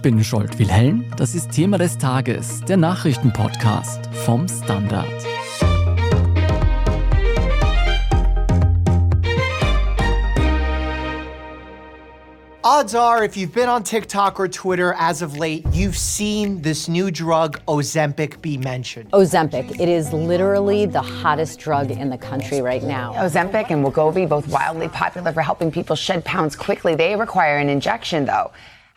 Ich 0.00 0.02
bin 0.02 0.24
Scholt 0.24 0.58
Wilhelm. 0.58 1.04
Das 1.18 1.34
ist 1.34 1.50
Thema 1.50 1.76
des 1.76 1.98
Tages, 1.98 2.64
der 2.64 2.78
Nachrichtenpodcast 2.78 4.08
vom 4.24 4.48
Standard. 4.48 5.04
Odds 12.64 12.94
are, 12.94 13.22
if 13.22 13.36
you've 13.36 13.52
been 13.52 13.68
on 13.68 13.82
TikTok 13.82 14.40
or 14.40 14.48
Twitter 14.48 14.94
as 14.98 15.20
of 15.20 15.36
late, 15.36 15.66
you've 15.70 15.98
seen 15.98 16.62
this 16.62 16.88
new 16.88 17.10
drug, 17.10 17.60
Ozempic, 17.68 18.40
be 18.40 18.56
mentioned. 18.56 19.10
Ozempic, 19.10 19.78
it 19.78 19.90
is 19.90 20.14
literally 20.14 20.86
the 20.86 21.02
hottest 21.02 21.60
drug 21.60 21.90
in 21.90 22.08
the 22.08 22.16
country 22.16 22.62
right 22.62 22.82
now. 22.82 23.12
Ozempic 23.18 23.68
and 23.68 23.84
Wegovy, 23.84 24.26
both 24.26 24.48
wildly 24.48 24.88
popular 24.88 25.30
for 25.30 25.42
helping 25.42 25.70
people 25.70 25.94
shed 25.94 26.24
pounds 26.24 26.56
quickly. 26.56 26.94
They 26.94 27.16
require 27.16 27.58
an 27.58 27.68
injection, 27.68 28.24
though. 28.24 28.50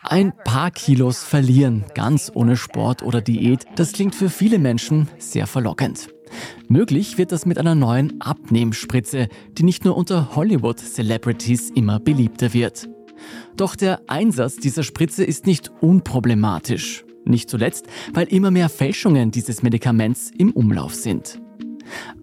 Ein 0.06 0.34
paar 0.44 0.70
Kilos 0.70 1.24
verlieren, 1.24 1.86
ganz 1.94 2.30
ohne 2.34 2.58
Sport 2.58 3.02
oder 3.02 3.22
Diät, 3.22 3.64
das 3.76 3.92
klingt 3.92 4.14
für 4.14 4.28
viele 4.28 4.58
Menschen 4.58 5.08
sehr 5.18 5.46
verlockend. 5.46 6.08
Möglich 6.68 7.16
wird 7.16 7.32
das 7.32 7.46
mit 7.46 7.56
einer 7.56 7.74
neuen 7.74 8.20
Abnehmspritze, 8.20 9.28
die 9.56 9.62
nicht 9.62 9.86
nur 9.86 9.96
unter 9.96 10.36
Hollywood-Celebrities 10.36 11.70
immer 11.70 12.00
beliebter 12.00 12.52
wird. 12.52 12.86
Doch 13.56 13.76
der 13.76 14.02
Einsatz 14.06 14.56
dieser 14.56 14.82
Spritze 14.82 15.24
ist 15.24 15.46
nicht 15.46 15.72
unproblematisch. 15.80 17.06
Nicht 17.24 17.48
zuletzt, 17.48 17.86
weil 18.12 18.26
immer 18.26 18.50
mehr 18.50 18.68
Fälschungen 18.68 19.30
dieses 19.30 19.62
Medikaments 19.62 20.30
im 20.36 20.50
Umlauf 20.50 20.94
sind. 20.94 21.40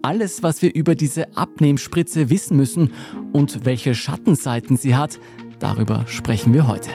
Alles, 0.02 0.44
was 0.44 0.62
wir 0.62 0.72
über 0.72 0.94
diese 0.94 1.36
Abnehmspritze 1.36 2.30
wissen 2.30 2.56
müssen 2.56 2.92
und 3.32 3.64
welche 3.64 3.96
Schattenseiten 3.96 4.76
sie 4.76 4.94
hat, 4.94 5.18
darüber 5.58 6.04
sprechen 6.06 6.54
wir 6.54 6.68
heute. 6.68 6.90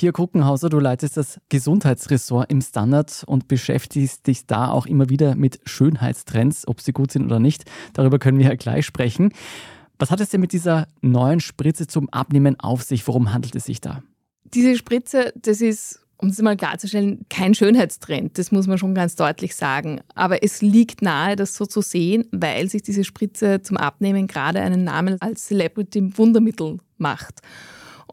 Pia 0.00 0.12
Kruckenhauser, 0.12 0.70
du 0.70 0.78
leitest 0.78 1.18
das 1.18 1.42
Gesundheitsressort 1.50 2.50
im 2.50 2.62
Standard 2.62 3.22
und 3.26 3.48
beschäftigst 3.48 4.26
dich 4.26 4.46
da 4.46 4.70
auch 4.70 4.86
immer 4.86 5.10
wieder 5.10 5.34
mit 5.34 5.60
Schönheitstrends, 5.66 6.66
ob 6.66 6.80
sie 6.80 6.92
gut 6.92 7.12
sind 7.12 7.26
oder 7.26 7.38
nicht. 7.38 7.66
Darüber 7.92 8.18
können 8.18 8.38
wir 8.38 8.46
ja 8.46 8.54
gleich 8.54 8.86
sprechen. 8.86 9.34
Was 9.98 10.10
hat 10.10 10.22
es 10.22 10.30
denn 10.30 10.40
mit 10.40 10.54
dieser 10.54 10.88
neuen 11.02 11.40
Spritze 11.40 11.86
zum 11.86 12.08
Abnehmen 12.08 12.58
auf 12.58 12.82
sich? 12.82 13.06
Worum 13.06 13.34
handelt 13.34 13.54
es 13.56 13.66
sich 13.66 13.82
da? 13.82 14.02
Diese 14.44 14.74
Spritze, 14.74 15.34
das 15.36 15.60
ist, 15.60 16.00
um 16.16 16.30
es 16.30 16.40
mal 16.40 16.56
klarzustellen, 16.56 17.26
kein 17.28 17.52
Schönheitstrend. 17.52 18.38
Das 18.38 18.52
muss 18.52 18.66
man 18.66 18.78
schon 18.78 18.94
ganz 18.94 19.16
deutlich 19.16 19.54
sagen. 19.54 20.00
Aber 20.14 20.42
es 20.42 20.62
liegt 20.62 21.02
nahe, 21.02 21.36
das 21.36 21.54
so 21.54 21.66
zu 21.66 21.82
sehen, 21.82 22.24
weil 22.32 22.70
sich 22.70 22.80
diese 22.80 23.04
Spritze 23.04 23.60
zum 23.60 23.76
Abnehmen 23.76 24.28
gerade 24.28 24.62
einen 24.62 24.82
Namen 24.82 25.18
als 25.20 25.44
Celebrity 25.44 26.16
Wundermittel 26.16 26.78
macht. 26.96 27.42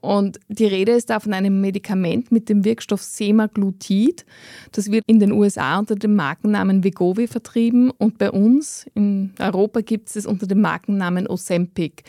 Und 0.02 0.40
die 0.48 0.66
Rede 0.66 0.92
ist 0.92 1.10
da 1.10 1.20
von 1.20 1.34
einem 1.34 1.62
Medikament 1.62 2.32
mit 2.32 2.50
dem 2.50 2.66
Wirkstoff 2.66 3.02
Semaglutid. 3.02 4.26
Das 4.72 4.92
wird 4.92 5.04
in 5.08 5.20
den 5.20 5.32
USA 5.32 5.80
unter 5.80 5.96
dem 5.96 6.16
Markennamen 6.16 6.84
Wegovy 6.84 7.28
vertrieben 7.28 7.92
und 7.92 8.18
bei 8.18 8.32
uns 8.32 8.86
in 8.94 9.34
Europa 9.40 9.82
gibt 9.82 10.10
es 10.10 10.18
es 10.18 10.26
unter 10.26 10.48
dem 10.48 10.62
Markennamen 10.62 11.28
Ozempic. 11.28 12.04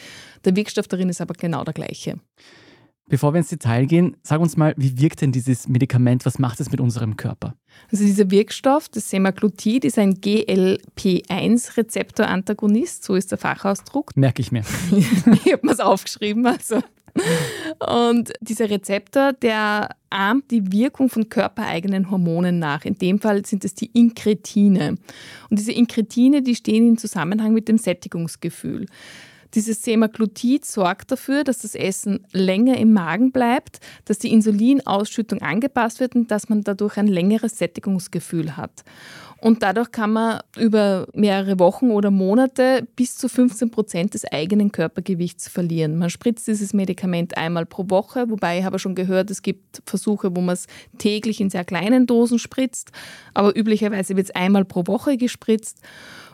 Der 0.44 0.54
Wirkstoff 0.56 0.88
darin 0.88 1.08
ist 1.08 1.20
aber 1.20 1.34
genau 1.34 1.62
der 1.64 1.74
gleiche. 1.74 2.18
Bevor 3.08 3.32
wir 3.32 3.38
ins 3.38 3.48
Detail 3.48 3.86
gehen, 3.86 4.16
sag 4.22 4.40
uns 4.40 4.56
mal, 4.58 4.74
wie 4.76 5.00
wirkt 5.00 5.22
denn 5.22 5.32
dieses 5.32 5.66
Medikament? 5.66 6.26
Was 6.26 6.38
macht 6.38 6.60
es 6.60 6.70
mit 6.70 6.78
unserem 6.78 7.16
Körper? 7.16 7.54
Also 7.90 8.04
dieser 8.04 8.30
Wirkstoff, 8.30 8.90
das 8.90 9.08
Semaglutid, 9.08 9.86
ist 9.86 9.98
ein 9.98 10.20
GLP-1-Rezeptorantagonist, 10.20 13.04
so 13.04 13.14
ist 13.14 13.30
der 13.30 13.38
Fachausdruck. 13.38 14.14
Merke 14.14 14.42
ich 14.42 14.52
mir. 14.52 14.62
ich 14.90 15.52
habe 15.52 15.66
mir 15.66 15.72
es 15.72 15.80
aufgeschrieben, 15.80 16.44
also 16.44 16.82
und 17.78 18.32
dieser 18.40 18.70
Rezeptor, 18.70 19.32
der 19.32 19.90
ahmt 20.10 20.50
die 20.50 20.72
Wirkung 20.72 21.08
von 21.08 21.28
körpereigenen 21.28 22.10
Hormonen 22.10 22.58
nach. 22.58 22.84
In 22.84 22.98
dem 22.98 23.20
Fall 23.20 23.44
sind 23.44 23.64
es 23.64 23.74
die 23.74 23.90
Inkretine. 23.92 24.96
Und 25.50 25.58
diese 25.58 25.72
Inkretine, 25.72 26.42
die 26.42 26.54
stehen 26.54 26.88
im 26.88 26.98
Zusammenhang 26.98 27.52
mit 27.52 27.68
dem 27.68 27.78
Sättigungsgefühl. 27.78 28.86
Dieses 29.54 29.82
Semaglutid 29.82 30.66
sorgt 30.66 31.10
dafür, 31.10 31.42
dass 31.42 31.60
das 31.60 31.74
Essen 31.74 32.26
länger 32.32 32.76
im 32.76 32.92
Magen 32.92 33.32
bleibt, 33.32 33.80
dass 34.04 34.18
die 34.18 34.32
Insulinausschüttung 34.32 35.40
angepasst 35.40 36.00
wird 36.00 36.14
und 36.14 36.30
dass 36.30 36.50
man 36.50 36.64
dadurch 36.64 36.98
ein 36.98 37.06
längeres 37.06 37.56
Sättigungsgefühl 37.56 38.58
hat. 38.58 38.84
Und 39.40 39.62
dadurch 39.62 39.92
kann 39.92 40.12
man 40.12 40.40
über 40.56 41.06
mehrere 41.14 41.58
Wochen 41.60 41.90
oder 41.90 42.10
Monate 42.10 42.86
bis 42.96 43.16
zu 43.16 43.28
15 43.28 43.70
Prozent 43.70 44.14
des 44.14 44.24
eigenen 44.24 44.72
Körpergewichts 44.72 45.48
verlieren. 45.48 45.96
Man 45.96 46.10
spritzt 46.10 46.48
dieses 46.48 46.74
Medikament 46.74 47.36
einmal 47.36 47.64
pro 47.64 47.88
Woche, 47.88 48.28
wobei 48.30 48.58
ich 48.58 48.64
habe 48.64 48.78
schon 48.78 48.96
gehört, 48.96 49.30
es 49.30 49.42
gibt 49.42 49.82
Versuche, 49.86 50.34
wo 50.34 50.40
man 50.40 50.54
es 50.54 50.66
täglich 50.98 51.40
in 51.40 51.50
sehr 51.50 51.64
kleinen 51.64 52.06
Dosen 52.06 52.38
spritzt, 52.38 52.90
aber 53.32 53.56
üblicherweise 53.56 54.16
wird 54.16 54.26
es 54.26 54.34
einmal 54.34 54.64
pro 54.64 54.86
Woche 54.86 55.16
gespritzt. 55.16 55.82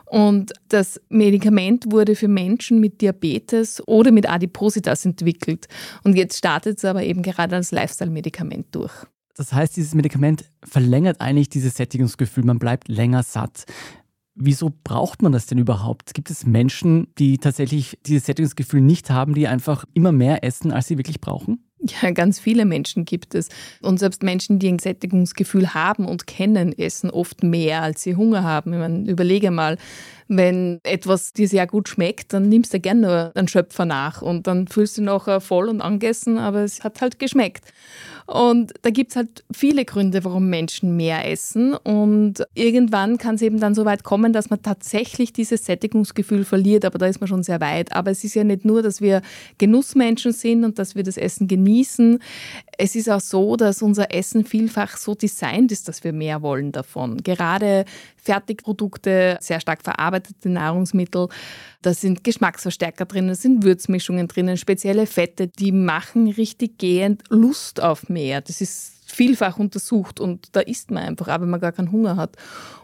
Und 0.05 0.53
das 0.69 1.01
Medikament 1.09 1.91
wurde 1.91 2.15
für 2.15 2.27
Menschen 2.27 2.79
mit 2.79 3.01
Diabetes 3.01 3.85
oder 3.87 4.11
mit 4.11 4.29
Adipositas 4.29 5.03
entwickelt. 5.05 5.67
Und 6.03 6.15
jetzt 6.15 6.37
startet 6.37 6.77
es 6.77 6.85
aber 6.85 7.03
eben 7.03 7.23
gerade 7.23 7.55
als 7.55 7.71
Lifestyle-Medikament 7.71 8.67
durch. 8.71 8.93
Das 9.35 9.51
heißt, 9.51 9.75
dieses 9.75 9.93
Medikament 9.93 10.45
verlängert 10.63 11.19
eigentlich 11.19 11.49
dieses 11.49 11.75
Sättigungsgefühl, 11.75 12.45
man 12.45 12.59
bleibt 12.59 12.87
länger 12.87 13.21
satt. 13.23 13.65
Wieso 14.33 14.71
braucht 14.83 15.21
man 15.21 15.31
das 15.31 15.45
denn 15.45 15.57
überhaupt? 15.57 16.13
Gibt 16.13 16.29
es 16.29 16.45
Menschen, 16.45 17.07
die 17.17 17.37
tatsächlich 17.37 17.97
dieses 18.05 18.25
Sättigungsgefühl 18.25 18.81
nicht 18.81 19.09
haben, 19.09 19.33
die 19.33 19.47
einfach 19.47 19.85
immer 19.93 20.11
mehr 20.11 20.43
essen, 20.43 20.71
als 20.71 20.87
sie 20.87 20.97
wirklich 20.97 21.21
brauchen? 21.21 21.65
Ja, 22.01 22.11
ganz 22.11 22.39
viele 22.39 22.65
Menschen 22.65 23.05
gibt 23.05 23.35
es. 23.35 23.49
Und 23.81 23.99
selbst 23.99 24.23
Menschen, 24.23 24.59
die 24.59 24.69
ein 24.69 24.79
Sättigungsgefühl 24.79 25.73
haben 25.73 26.05
und 26.05 26.25
kennen, 26.25 26.77
essen 26.77 27.09
oft 27.09 27.43
mehr, 27.43 27.83
als 27.83 28.01
sie 28.01 28.15
Hunger 28.15 28.43
haben. 28.43 28.73
Ich 28.73 28.79
meine, 28.79 29.09
überlege 29.09 29.51
mal, 29.51 29.77
wenn 30.27 30.79
etwas 30.83 31.33
dir 31.33 31.47
sehr 31.47 31.67
gut 31.67 31.89
schmeckt, 31.89 32.33
dann 32.33 32.49
nimmst 32.49 32.73
du 32.73 32.79
gerne 32.79 33.01
nur 33.01 33.31
einen 33.35 33.47
Schöpfer 33.47 33.85
nach 33.85 34.21
und 34.21 34.47
dann 34.47 34.67
fühlst 34.67 34.97
du 34.97 35.01
dich 35.01 35.05
nachher 35.05 35.41
voll 35.41 35.69
und 35.69 35.81
angessen, 35.81 36.37
aber 36.37 36.63
es 36.63 36.83
hat 36.83 37.01
halt 37.01 37.19
geschmeckt. 37.19 37.65
Und 38.27 38.73
da 38.81 38.89
gibt 38.89 39.11
es 39.11 39.15
halt 39.15 39.43
viele 39.51 39.85
Gründe, 39.85 40.23
warum 40.23 40.49
Menschen 40.49 40.97
mehr 40.97 41.29
essen. 41.29 41.75
Und 41.75 42.43
irgendwann 42.55 43.19
kann 43.19 43.35
es 43.35 43.43
eben 43.43 43.59
dann 43.59 43.75
so 43.75 43.85
weit 43.85 44.03
kommen, 44.03 44.33
dass 44.33 44.49
man 44.49 44.63
tatsächlich 44.63 45.31
dieses 45.31 45.65
Sättigungsgefühl 45.65 46.43
verliert. 46.43 46.85
Aber 46.85 46.97
da 46.97 47.05
ist 47.05 47.21
man 47.21 47.27
schon 47.27 47.43
sehr 47.43 47.61
weit. 47.61 47.93
Aber 47.93 48.09
es 48.09 48.23
ist 48.23 48.33
ja 48.33 48.43
nicht 48.43 48.65
nur, 48.65 48.81
dass 48.81 48.99
wir 48.99 49.21
Genussmenschen 49.59 50.31
sind 50.31 50.63
und 50.63 50.79
dass 50.79 50.95
wir 50.95 51.03
das 51.03 51.17
Essen 51.17 51.47
genießen. 51.47 52.19
Es 52.79 52.95
ist 52.95 53.09
auch 53.11 53.21
so, 53.21 53.57
dass 53.57 53.83
unser 53.83 54.11
Essen 54.11 54.43
vielfach 54.43 54.97
so 54.97 55.13
designt 55.13 55.71
ist, 55.71 55.87
dass 55.87 56.03
wir 56.03 56.11
mehr 56.11 56.41
wollen 56.41 56.71
davon. 56.71 57.21
Gerade 57.21 57.85
Fertigprodukte, 58.17 59.37
sehr 59.39 59.59
stark 59.59 59.83
verarbeitete 60.15 60.49
Nahrungsmittel, 60.49 61.27
da 61.81 61.93
sind 61.93 62.23
Geschmacksverstärker 62.23 63.05
drin, 63.05 63.27
da 63.27 63.35
sind 63.35 63.63
Würzmischungen 63.63 64.27
drinnen, 64.27 64.57
spezielle 64.57 65.05
Fette, 65.05 65.47
die 65.47 65.71
machen 65.71 66.27
richtig 66.27 66.77
gehend 66.77 67.23
Lust 67.29 67.81
auf 67.81 68.09
mehr. 68.09 68.41
Das 68.41 68.61
ist 68.61 68.93
vielfach 69.05 69.59
untersucht 69.59 70.19
und 70.19 70.55
da 70.55 70.61
isst 70.61 70.89
man 70.91 71.03
einfach, 71.03 71.27
wenn 71.39 71.49
man 71.49 71.59
gar 71.59 71.71
keinen 71.71 71.91
Hunger 71.91 72.15
hat. 72.15 72.35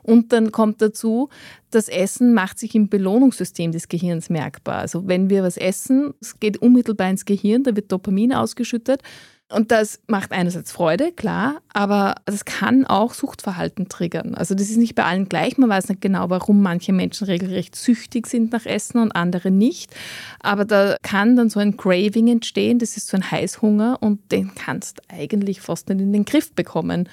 Und 0.04 0.32
dann 0.32 0.52
kommt 0.52 0.82
dazu, 0.82 1.30
das 1.72 1.90
Essen 1.90 2.34
macht 2.34 2.60
sich 2.60 2.76
im 2.76 2.90
Belohnungssystem 2.90 3.72
des 3.72 3.88
Gehirns 3.88 4.30
merkbar. 4.30 4.78
Also 4.78 5.08
wenn 5.08 5.30
wir 5.30 5.44
was 5.44 5.58
essen, 5.58 6.14
es 6.22 6.40
geht 6.40 6.58
unmittelbar 6.58 7.10
ins 7.10 7.26
Gehirn, 7.26 7.64
da 7.64 7.76
wird 7.76 7.92
Dopamin 7.92 8.34
ausgeschüttet 8.34 9.02
und 9.52 9.72
das 9.72 10.00
macht 10.08 10.32
einerseits 10.32 10.72
Freude, 10.72 11.12
klar, 11.12 11.62
aber 11.74 12.16
das 12.26 12.46
kann 12.46 12.86
auch 12.86 13.14
Suchtverhalten 13.14 13.90
triggern. 13.90 14.36
Also 14.36 14.56
das 14.56 14.70
ist 14.70 14.78
nicht 14.78 14.96
bei 14.96 15.04
allen 15.04 15.28
gleich. 15.30 15.58
Man 15.58 15.70
weiß 15.70 15.90
nicht 15.90 16.02
genau, 16.02 16.30
warum 16.30 16.62
manche 16.62 16.94
Menschen 16.94 17.26
regelrecht 17.26 17.76
süchtig 17.76 18.28
sind 18.28 18.52
nach 18.52 18.66
Essen 18.66 19.00
und 19.00 19.12
andere 19.12 19.52
nicht. 19.52 19.94
Aber 20.40 20.66
da 20.66 20.96
kann 21.02 21.36
dann 21.36 21.50
so 21.50 21.60
ein 21.60 21.78
Craving 21.78 22.28
entstehen. 22.28 22.80
Das 22.80 22.98
ist 22.98 23.08
so 23.08 23.18
ein 23.18 23.30
Heißhunger 23.30 23.98
und 24.02 24.32
den 24.32 24.56
kannst 24.56 25.00
du 25.00 25.16
eigentlich 25.16 25.62
fast 25.62 25.90
nicht 25.90 26.02
in 26.02 26.14
den 26.14 26.26
Griff 26.26 26.54
bekommen. 26.54 27.08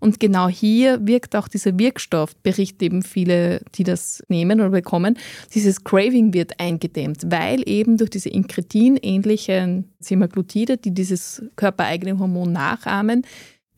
Und 0.00 0.20
genau 0.20 0.48
hier 0.48 1.04
wirkt 1.06 1.34
auch 1.34 1.48
dieser 1.48 1.76
Wirkstoff, 1.76 2.36
berichten 2.36 2.84
eben 2.84 3.02
viele, 3.02 3.60
die 3.74 3.82
das 3.82 4.22
nehmen 4.28 4.60
oder 4.60 4.70
bekommen. 4.70 5.18
Dieses 5.54 5.82
Craving 5.82 6.32
wird 6.32 6.60
eingedämmt, 6.60 7.22
weil 7.30 7.68
eben 7.68 7.96
durch 7.96 8.10
diese 8.10 8.28
Inkretin-ähnlichen 8.28 9.90
Semaglutide, 9.98 10.76
die 10.76 10.94
dieses 10.94 11.42
körpereigene 11.78 12.18
Hormon 12.18 12.52
nachahmen, 12.52 13.22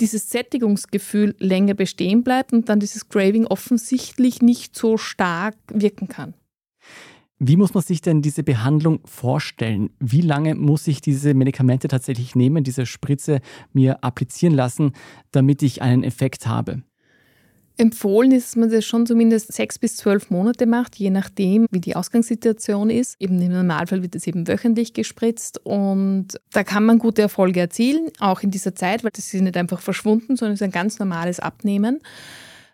dieses 0.00 0.30
Sättigungsgefühl 0.30 1.34
länger 1.38 1.74
bestehen 1.74 2.24
bleibt 2.24 2.52
und 2.52 2.68
dann 2.68 2.80
dieses 2.80 3.08
Craving 3.08 3.46
offensichtlich 3.46 4.40
nicht 4.40 4.74
so 4.74 4.96
stark 4.96 5.56
wirken 5.72 6.08
kann. 6.08 6.34
Wie 7.38 7.56
muss 7.56 7.72
man 7.72 7.82
sich 7.82 8.02
denn 8.02 8.20
diese 8.20 8.42
Behandlung 8.42 9.00
vorstellen? 9.06 9.90
Wie 9.98 10.20
lange 10.20 10.54
muss 10.54 10.86
ich 10.86 11.00
diese 11.00 11.32
Medikamente 11.32 11.88
tatsächlich 11.88 12.34
nehmen, 12.34 12.64
diese 12.64 12.84
Spritze 12.84 13.40
mir 13.72 14.04
applizieren 14.04 14.54
lassen, 14.54 14.92
damit 15.30 15.62
ich 15.62 15.80
einen 15.80 16.02
Effekt 16.02 16.46
habe? 16.46 16.82
Empfohlen 17.80 18.30
ist, 18.32 18.48
dass 18.48 18.56
man 18.56 18.70
das 18.70 18.84
schon 18.84 19.06
zumindest 19.06 19.52
sechs 19.54 19.78
bis 19.78 19.96
zwölf 19.96 20.28
Monate 20.28 20.66
macht, 20.66 20.96
je 20.96 21.08
nachdem, 21.08 21.66
wie 21.70 21.80
die 21.80 21.96
Ausgangssituation 21.96 22.90
ist. 22.90 23.16
Eben 23.18 23.40
im 23.40 23.52
Normalfall 23.52 24.02
wird 24.02 24.14
es 24.14 24.26
eben 24.26 24.46
wöchentlich 24.46 24.92
gespritzt 24.92 25.64
und 25.64 26.28
da 26.52 26.62
kann 26.62 26.84
man 26.84 26.98
gute 26.98 27.22
Erfolge 27.22 27.58
erzielen, 27.60 28.10
auch 28.18 28.42
in 28.42 28.50
dieser 28.50 28.74
Zeit, 28.74 29.02
weil 29.02 29.12
das 29.14 29.32
ist 29.32 29.40
nicht 29.40 29.56
einfach 29.56 29.80
verschwunden, 29.80 30.36
sondern 30.36 30.52
es 30.52 30.60
ist 30.60 30.64
ein 30.64 30.72
ganz 30.72 30.98
normales 30.98 31.40
Abnehmen. 31.40 32.00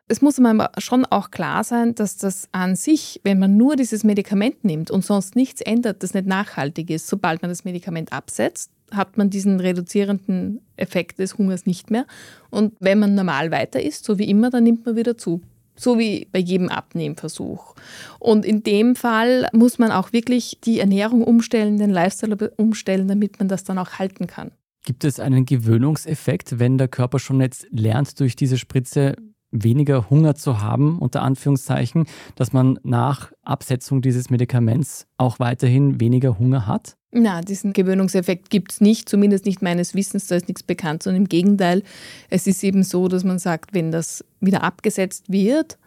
Es 0.08 0.22
muss 0.22 0.40
einem 0.40 0.62
schon 0.78 1.04
auch 1.04 1.30
klar 1.30 1.62
sein, 1.62 1.94
dass 1.94 2.16
das 2.16 2.48
an 2.50 2.74
sich, 2.74 3.20
wenn 3.22 3.38
man 3.38 3.56
nur 3.56 3.76
dieses 3.76 4.02
Medikament 4.02 4.64
nimmt 4.64 4.90
und 4.90 5.04
sonst 5.04 5.36
nichts 5.36 5.60
ändert, 5.60 6.02
das 6.02 6.14
nicht 6.14 6.26
nachhaltig 6.26 6.90
ist. 6.90 7.06
Sobald 7.06 7.42
man 7.42 7.50
das 7.50 7.64
Medikament 7.64 8.12
absetzt, 8.12 8.72
hat 8.90 9.16
man 9.16 9.30
diesen 9.30 9.60
reduzierenden 9.60 10.60
Effekt 10.76 11.18
des 11.18 11.38
Hungers 11.38 11.66
nicht 11.66 11.90
mehr. 11.90 12.06
Und 12.50 12.74
wenn 12.80 12.98
man 12.98 13.14
normal 13.14 13.50
weiter 13.50 13.82
isst, 13.82 14.04
so 14.04 14.18
wie 14.18 14.28
immer, 14.28 14.50
dann 14.50 14.64
nimmt 14.64 14.86
man 14.86 14.96
wieder 14.96 15.16
zu. 15.16 15.40
So 15.78 15.98
wie 15.98 16.26
bei 16.32 16.38
jedem 16.38 16.68
Abnehmversuch. 16.70 17.74
Und 18.18 18.46
in 18.46 18.62
dem 18.62 18.96
Fall 18.96 19.46
muss 19.52 19.78
man 19.78 19.90
auch 19.90 20.12
wirklich 20.12 20.58
die 20.64 20.80
Ernährung 20.80 21.22
umstellen, 21.22 21.78
den 21.78 21.90
Lifestyle 21.90 22.50
umstellen, 22.56 23.08
damit 23.08 23.38
man 23.38 23.48
das 23.48 23.64
dann 23.64 23.78
auch 23.78 23.98
halten 23.98 24.26
kann. 24.26 24.52
Gibt 24.86 25.04
es 25.04 25.20
einen 25.20 25.44
Gewöhnungseffekt, 25.44 26.58
wenn 26.58 26.78
der 26.78 26.88
Körper 26.88 27.18
schon 27.18 27.40
jetzt 27.40 27.66
lernt, 27.70 28.18
durch 28.20 28.36
diese 28.36 28.56
Spritze 28.56 29.16
weniger 29.50 30.10
Hunger 30.10 30.34
zu 30.34 30.60
haben, 30.60 30.98
unter 30.98 31.22
Anführungszeichen, 31.22 32.06
dass 32.34 32.52
man 32.52 32.78
nach 32.82 33.32
Absetzung 33.42 34.02
dieses 34.02 34.30
Medikaments 34.30 35.06
auch 35.16 35.38
weiterhin 35.38 36.00
weniger 36.00 36.38
Hunger 36.38 36.66
hat? 36.66 36.96
Na, 37.18 37.40
diesen 37.40 37.72
Gewöhnungseffekt 37.72 38.50
gibt 38.50 38.72
es 38.72 38.80
nicht, 38.82 39.08
zumindest 39.08 39.46
nicht 39.46 39.62
meines 39.62 39.94
Wissens, 39.94 40.26
da 40.26 40.36
ist 40.36 40.48
nichts 40.48 40.62
bekannt, 40.62 41.02
sondern 41.02 41.22
im 41.22 41.28
Gegenteil, 41.28 41.82
es 42.28 42.46
ist 42.46 42.62
eben 42.62 42.82
so, 42.82 43.08
dass 43.08 43.24
man 43.24 43.38
sagt, 43.38 43.72
wenn 43.72 43.90
das 43.90 44.22
wieder 44.40 44.62
abgesetzt 44.62 45.32
wird, 45.32 45.78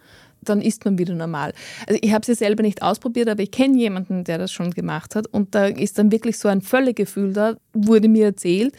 dann 0.41 0.61
isst 0.61 0.85
man 0.85 0.97
wieder 0.97 1.13
normal. 1.13 1.53
Also 1.85 1.99
ich 2.01 2.13
habe 2.13 2.21
es 2.21 2.27
ja 2.27 2.35
selber 2.35 2.63
nicht 2.63 2.81
ausprobiert, 2.81 3.29
aber 3.29 3.43
ich 3.43 3.51
kenne 3.51 3.77
jemanden, 3.77 4.23
der 4.23 4.39
das 4.39 4.51
schon 4.51 4.71
gemacht 4.71 5.15
hat 5.15 5.27
und 5.27 5.53
da 5.53 5.65
ist 5.65 5.99
dann 5.99 6.11
wirklich 6.11 6.39
so 6.39 6.47
ein 6.47 6.61
Völlegefühl 6.61 7.33
da, 7.33 7.57
wurde 7.73 8.07
mir 8.07 8.25
erzählt, 8.25 8.73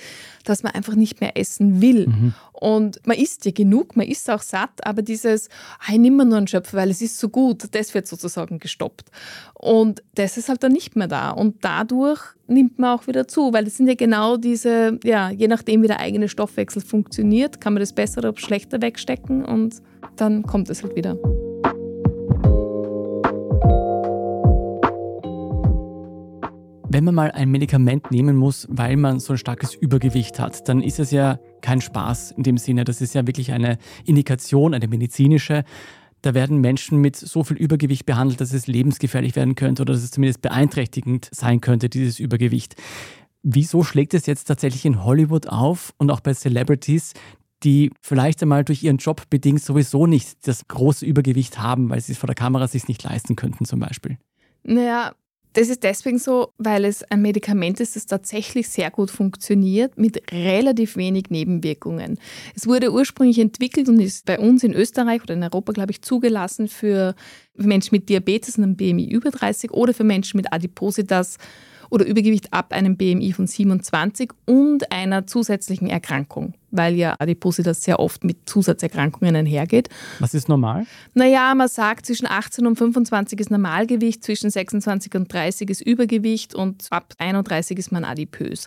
dass 0.45 0.63
man 0.63 0.73
einfach 0.73 0.97
nicht 0.97 1.21
mehr 1.21 1.37
essen 1.37 1.81
will. 1.81 2.09
Mhm. 2.09 2.35
Und 2.53 3.07
man 3.07 3.17
isst 3.17 3.45
ja 3.47 3.53
genug, 3.53 3.97
man 3.97 4.07
isst 4.07 4.29
auch 4.29 4.43
satt, 4.43 4.85
aber 4.85 5.03
dieses, 5.03 5.49
hey, 5.81 5.99
nimm 5.99 6.17
mal 6.17 6.27
nur 6.27 6.39
einen 6.39 6.47
Schöpfer, 6.47 6.77
weil 6.77 6.91
es 6.91 7.01
ist 7.01 7.19
so 7.19 7.29
gut, 7.29 7.69
das 7.71 7.95
wird 7.95 8.07
sozusagen 8.07 8.59
gestoppt. 8.59 9.11
Und 9.55 10.03
das 10.15 10.37
ist 10.37 10.49
halt 10.49 10.63
dann 10.63 10.73
nicht 10.73 10.97
mehr 10.97 11.09
da. 11.09 11.31
Und 11.31 11.65
dadurch 11.65 12.21
nimmt 12.51 12.79
man 12.79 12.99
auch 12.99 13.07
wieder 13.07 13.29
zu, 13.29 13.53
weil 13.53 13.67
es 13.67 13.77
sind 13.77 13.87
ja 13.87 13.95
genau 13.95 14.37
diese, 14.37 14.99
ja, 15.05 15.31
je 15.31 15.49
nachdem, 15.49 15.83
wie 15.83 15.87
der 15.87 16.01
eigene 16.01 16.29
Stoffwechsel 16.29 16.83
funktioniert, 16.83 17.61
kann 17.61 17.75
man 17.75 17.81
das 17.81 17.93
besser 17.93 18.19
oder 18.19 18.37
schlechter 18.37 18.83
wegstecken 18.83 19.45
und 19.45 19.77
dann 20.17 20.43
kommt 20.43 20.69
es 20.69 20.83
halt 20.83 20.97
wieder. 20.97 21.17
Wenn 26.93 27.05
man 27.05 27.15
mal 27.15 27.31
ein 27.31 27.51
Medikament 27.53 28.11
nehmen 28.11 28.37
muss, 28.37 28.67
weil 28.69 28.97
man 28.97 29.21
so 29.21 29.35
ein 29.35 29.39
starkes 29.39 29.75
Übergewicht 29.75 30.41
hat, 30.41 30.69
dann 30.69 30.83
ist 30.83 30.99
es 30.99 31.13
ja 31.13 31.39
kein 31.61 31.81
Spaß 31.81 32.33
in 32.33 32.43
dem 32.43 32.59
Sinne. 32.59 32.83
Das 32.83 33.01
ist 33.01 33.15
ja 33.15 33.25
wirklich 33.29 33.53
eine 33.53 33.79
Indikation, 34.07 34.75
eine 34.75 34.89
medizinische. 34.89 35.63
Da 36.23 36.35
werden 36.35 36.61
Menschen 36.61 37.01
mit 37.01 37.17
so 37.17 37.45
viel 37.45 37.57
Übergewicht 37.57 38.07
behandelt, 38.07 38.41
dass 38.41 38.53
es 38.53 38.67
lebensgefährlich 38.67 39.37
werden 39.37 39.55
könnte 39.55 39.83
oder 39.83 39.95
dass 39.95 40.03
es 40.03 40.11
zumindest 40.11 40.43
beeinträchtigend 40.43 41.29
sein 41.33 41.61
könnte, 41.61 41.89
dieses 41.89 42.19
Übergewicht. 42.19 42.77
Wieso 43.43 43.83
schlägt 43.83 44.13
es 44.13 44.27
jetzt 44.27 44.45
tatsächlich 44.45 44.85
in 44.85 45.03
Hollywood 45.03 45.49
auf 45.49 45.95
und 45.97 46.11
auch 46.11 46.21
bei 46.21 46.35
Celebrities, 46.35 47.15
die 47.63 47.91
vielleicht 48.01 48.43
einmal 48.43 48.65
durch 48.65 48.83
ihren 48.83 48.99
Job 48.99 49.29
bedingt 49.31 49.63
sowieso 49.63 50.07
nicht 50.07 50.47
das 50.47 50.67
große 50.69 51.05
Übergewicht 51.05 51.59
haben, 51.59 51.91
weil 51.91 52.01
sie 52.01 52.13
es 52.13 52.19
vor 52.19 52.27
der 52.27 52.35
Kamera 52.35 52.69
sich 52.69 52.89
nicht 52.89 53.03
leisten 53.03 53.37
könnten 53.37 53.65
zum 53.65 53.81
Beispiel? 53.81 54.19
Naja, 54.63 55.13
das 55.53 55.69
ist 55.69 55.83
deswegen 55.83 56.19
so, 56.19 56.53
weil 56.59 56.85
es 56.85 57.03
ein 57.11 57.23
Medikament 57.23 57.81
ist, 57.81 57.97
das 57.97 58.07
tatsächlich 58.07 58.69
sehr 58.69 58.91
gut 58.91 59.11
funktioniert, 59.11 59.99
mit 59.99 60.33
relativ 60.33 60.97
wenig 60.97 61.25
Nebenwirkungen. 61.31 62.19
Es 62.55 62.67
wurde 62.67 62.93
ursprünglich 62.93 63.39
entwickelt 63.39 63.89
und 63.89 64.01
ist 64.01 64.27
bei 64.27 64.39
uns 64.39 64.63
in 64.63 64.75
Österreich 64.75 65.23
oder 65.23 65.35
in 65.35 65.43
Europa, 65.43 65.73
glaube 65.73 65.91
ich, 65.91 66.03
zugelassen 66.03 66.69
für 66.69 67.15
Menschen 67.57 67.95
mit 67.97 68.09
Diabetes 68.09 68.59
und 68.59 68.65
einem 68.65 68.77
BMI 68.77 69.11
über 69.11 69.31
30 69.31 69.73
oder 69.73 69.93
für 69.93 70.05
Menschen 70.05 70.37
mit 70.37 70.53
Adipositas 70.53 71.37
oder 71.91 72.07
Übergewicht 72.07 72.53
ab 72.53 72.73
einem 72.73 72.97
BMI 72.97 73.33
von 73.33 73.47
27 73.47 74.31
und 74.47 74.91
einer 74.91 75.27
zusätzlichen 75.27 75.89
Erkrankung, 75.89 76.55
weil 76.71 76.95
ja 76.95 77.17
Adipositas 77.19 77.83
sehr 77.83 78.01
oft 78.01 78.25
mit 78.25 78.49
Zusatzerkrankungen 78.49 79.37
einhergeht. 79.37 79.89
Was 80.21 80.35
ist 80.35 80.49
normal? 80.49 80.87
Naja, 81.15 81.55
man 81.55 81.69
sagt, 81.69 82.07
zwischen 82.07 82.27
18 82.27 82.67
und 82.67 82.77
25 82.77 83.39
ist 83.41 83.51
Normalgewicht, 83.51 84.25
zwischen 84.25 84.51
26 84.51 85.15
und 85.15 85.33
30 85.33 85.69
ist 85.69 85.81
Übergewicht 85.83 86.55
und 86.55 86.87
ab 86.91 87.13
31 87.19 87.79
ist 87.79 87.93
man 87.93 88.05
adipös 88.05 88.67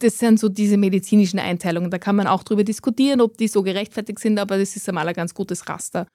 das 0.00 0.18
sind 0.18 0.38
so 0.38 0.48
diese 0.48 0.76
medizinischen 0.76 1.38
Einteilungen. 1.38 1.90
Da 1.90 1.98
kann 1.98 2.16
man 2.16 2.26
auch 2.26 2.42
darüber 2.42 2.64
diskutieren, 2.64 3.20
ob 3.20 3.36
die 3.36 3.48
so 3.48 3.62
gerechtfertigt 3.62 4.18
sind, 4.20 4.38
aber 4.38 4.58
das 4.58 4.76
ist 4.76 4.88
einmal 4.88 5.08
ein 5.08 5.14
ganz 5.14 5.34
gutes 5.34 5.68
Raster. 5.68 6.06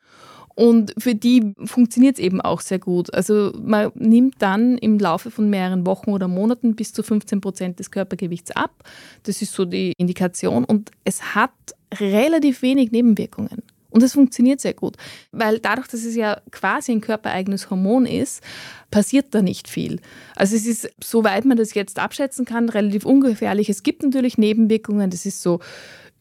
Und 0.55 0.93
für 0.97 1.15
die 1.15 1.53
funktioniert 1.65 2.17
es 2.17 2.23
eben 2.23 2.39
auch 2.41 2.61
sehr 2.61 2.79
gut. 2.79 3.13
Also 3.13 3.51
man 3.59 3.91
nimmt 3.95 4.35
dann 4.39 4.77
im 4.77 4.99
Laufe 4.99 5.31
von 5.31 5.49
mehreren 5.49 5.85
Wochen 5.85 6.11
oder 6.11 6.27
Monaten 6.27 6.75
bis 6.75 6.93
zu 6.93 7.01
15 7.01 7.41
Prozent 7.41 7.79
des 7.79 7.89
Körpergewichts 7.89 8.51
ab. 8.51 8.83
Das 9.23 9.41
ist 9.41 9.53
so 9.53 9.65
die 9.65 9.93
Indikation. 9.97 10.63
Und 10.63 10.91
es 11.03 11.35
hat 11.35 11.51
relativ 11.99 12.61
wenig 12.61 12.91
Nebenwirkungen. 12.91 13.63
Und 13.93 14.01
es 14.01 14.13
funktioniert 14.13 14.59
sehr 14.59 14.73
gut, 14.73 14.97
weil 15.31 15.59
dadurch, 15.59 15.87
dass 15.87 16.03
es 16.03 16.15
ja 16.15 16.41
quasi 16.49 16.91
ein 16.91 17.01
körpereigenes 17.01 17.69
Hormon 17.69 18.07
ist, 18.07 18.41
passiert 18.89 19.27
da 19.35 19.43
nicht 19.43 19.67
viel. 19.67 19.99
Also 20.35 20.55
es 20.55 20.65
ist, 20.65 20.89
soweit 21.03 21.45
man 21.45 21.57
das 21.57 21.75
jetzt 21.75 21.99
abschätzen 21.99 22.43
kann, 22.43 22.69
relativ 22.69 23.05
ungefährlich. 23.05 23.69
Es 23.69 23.83
gibt 23.83 24.01
natürlich 24.01 24.39
Nebenwirkungen, 24.39 25.11
das 25.11 25.27
ist 25.27 25.43
so 25.43 25.59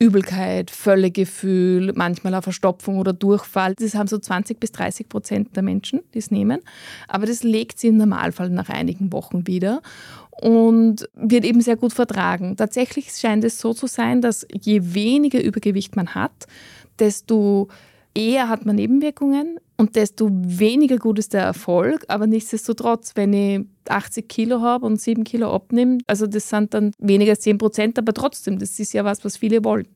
Übelkeit, 0.02 0.72
Völlegefühl, 0.72 1.92
manchmal 1.94 2.34
auch 2.34 2.42
Verstopfung 2.42 2.98
oder 2.98 3.12
Durchfall. 3.12 3.74
Das 3.76 3.94
haben 3.94 4.08
so 4.08 4.18
20 4.18 4.58
bis 4.58 4.72
30 4.72 5.08
Prozent 5.08 5.54
der 5.54 5.62
Menschen, 5.62 6.00
die 6.12 6.18
es 6.18 6.32
nehmen. 6.32 6.60
Aber 7.06 7.24
das 7.24 7.44
legt 7.44 7.78
sie 7.78 7.86
im 7.88 7.98
Normalfall 7.98 8.50
nach 8.50 8.68
einigen 8.68 9.12
Wochen 9.12 9.46
wieder 9.46 9.80
und 10.30 11.08
wird 11.14 11.44
eben 11.44 11.60
sehr 11.60 11.76
gut 11.76 11.92
vertragen. 11.92 12.56
Tatsächlich 12.56 13.12
scheint 13.12 13.44
es 13.44 13.60
so 13.60 13.74
zu 13.74 13.86
sein, 13.86 14.20
dass 14.20 14.44
je 14.52 14.80
weniger 14.94 15.40
Übergewicht 15.40 15.94
man 15.94 16.16
hat, 16.16 16.48
desto 16.98 17.68
eher 18.12 18.48
hat 18.48 18.66
man 18.66 18.74
Nebenwirkungen 18.74 19.60
und 19.82 19.96
desto 19.96 20.30
weniger 20.30 20.96
gut 20.96 21.18
ist 21.18 21.32
der 21.32 21.42
Erfolg. 21.42 22.04
Aber 22.06 22.28
nichtsdestotrotz, 22.28 23.16
wenn 23.16 23.32
ich 23.32 23.66
80 23.88 24.28
Kilo 24.28 24.60
habe 24.60 24.86
und 24.86 25.00
7 25.00 25.24
Kilo 25.24 25.52
abnehme, 25.52 25.98
also 26.06 26.28
das 26.28 26.48
sind 26.48 26.72
dann 26.72 26.92
weniger 26.98 27.32
als 27.32 27.40
10 27.40 27.58
Prozent, 27.58 27.98
aber 27.98 28.14
trotzdem, 28.14 28.60
das 28.60 28.78
ist 28.78 28.92
ja 28.92 29.04
was, 29.04 29.24
was 29.24 29.36
viele 29.36 29.64
wollen. 29.64 29.88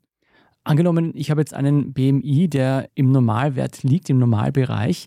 Angenommen, 0.65 1.13
ich 1.15 1.31
habe 1.31 1.41
jetzt 1.41 1.55
einen 1.55 1.93
BMI, 1.93 2.49
der 2.49 2.91
im 2.97 3.13
Normalwert 3.13 3.85
liegt, 3.85 4.11
im 4.11 4.19
Normalbereich. 4.19 5.07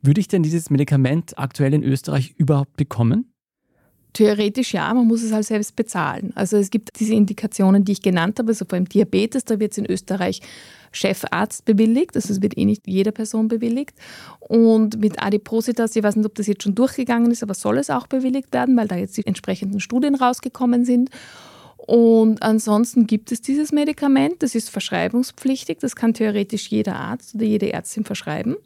Würde 0.00 0.20
ich 0.22 0.28
denn 0.28 0.42
dieses 0.42 0.70
Medikament 0.70 1.38
aktuell 1.38 1.74
in 1.74 1.82
Österreich 1.82 2.34
überhaupt 2.38 2.78
bekommen? 2.78 3.34
Theoretisch 4.18 4.74
ja, 4.74 4.92
man 4.92 5.06
muss 5.06 5.22
es 5.22 5.30
halt 5.30 5.46
selbst 5.46 5.76
bezahlen. 5.76 6.32
Also 6.34 6.56
es 6.56 6.70
gibt 6.70 6.98
diese 6.98 7.14
Indikationen, 7.14 7.84
die 7.84 7.92
ich 7.92 8.02
genannt 8.02 8.40
habe, 8.40 8.48
also 8.48 8.64
vor 8.64 8.74
allem 8.74 8.88
Diabetes, 8.88 9.44
da 9.44 9.60
wird 9.60 9.70
es 9.70 9.78
in 9.78 9.86
Österreich 9.86 10.40
Chefarzt 10.90 11.64
bewilligt, 11.64 12.16
also 12.16 12.32
es 12.32 12.42
wird 12.42 12.58
eh 12.58 12.64
nicht 12.64 12.88
jeder 12.88 13.12
Person 13.12 13.46
bewilligt. 13.46 13.94
Und 14.40 14.98
mit 14.98 15.22
Adipositas, 15.22 15.94
ich 15.94 16.02
weiß 16.02 16.16
nicht, 16.16 16.26
ob 16.26 16.34
das 16.34 16.48
jetzt 16.48 16.64
schon 16.64 16.74
durchgegangen 16.74 17.30
ist, 17.30 17.44
aber 17.44 17.54
soll 17.54 17.78
es 17.78 17.90
auch 17.90 18.08
bewilligt 18.08 18.52
werden, 18.52 18.76
weil 18.76 18.88
da 18.88 18.96
jetzt 18.96 19.16
die 19.16 19.24
entsprechenden 19.24 19.78
Studien 19.78 20.16
rausgekommen 20.16 20.84
sind. 20.84 21.10
Und 21.76 22.42
ansonsten 22.42 23.06
gibt 23.06 23.30
es 23.30 23.40
dieses 23.40 23.70
Medikament, 23.70 24.42
das 24.42 24.56
ist 24.56 24.68
verschreibungspflichtig, 24.68 25.78
das 25.78 25.94
kann 25.94 26.12
theoretisch 26.12 26.66
jeder 26.70 26.96
Arzt 26.96 27.36
oder 27.36 27.44
jede 27.44 27.72
Ärztin 27.72 28.04
verschreiben. 28.04 28.56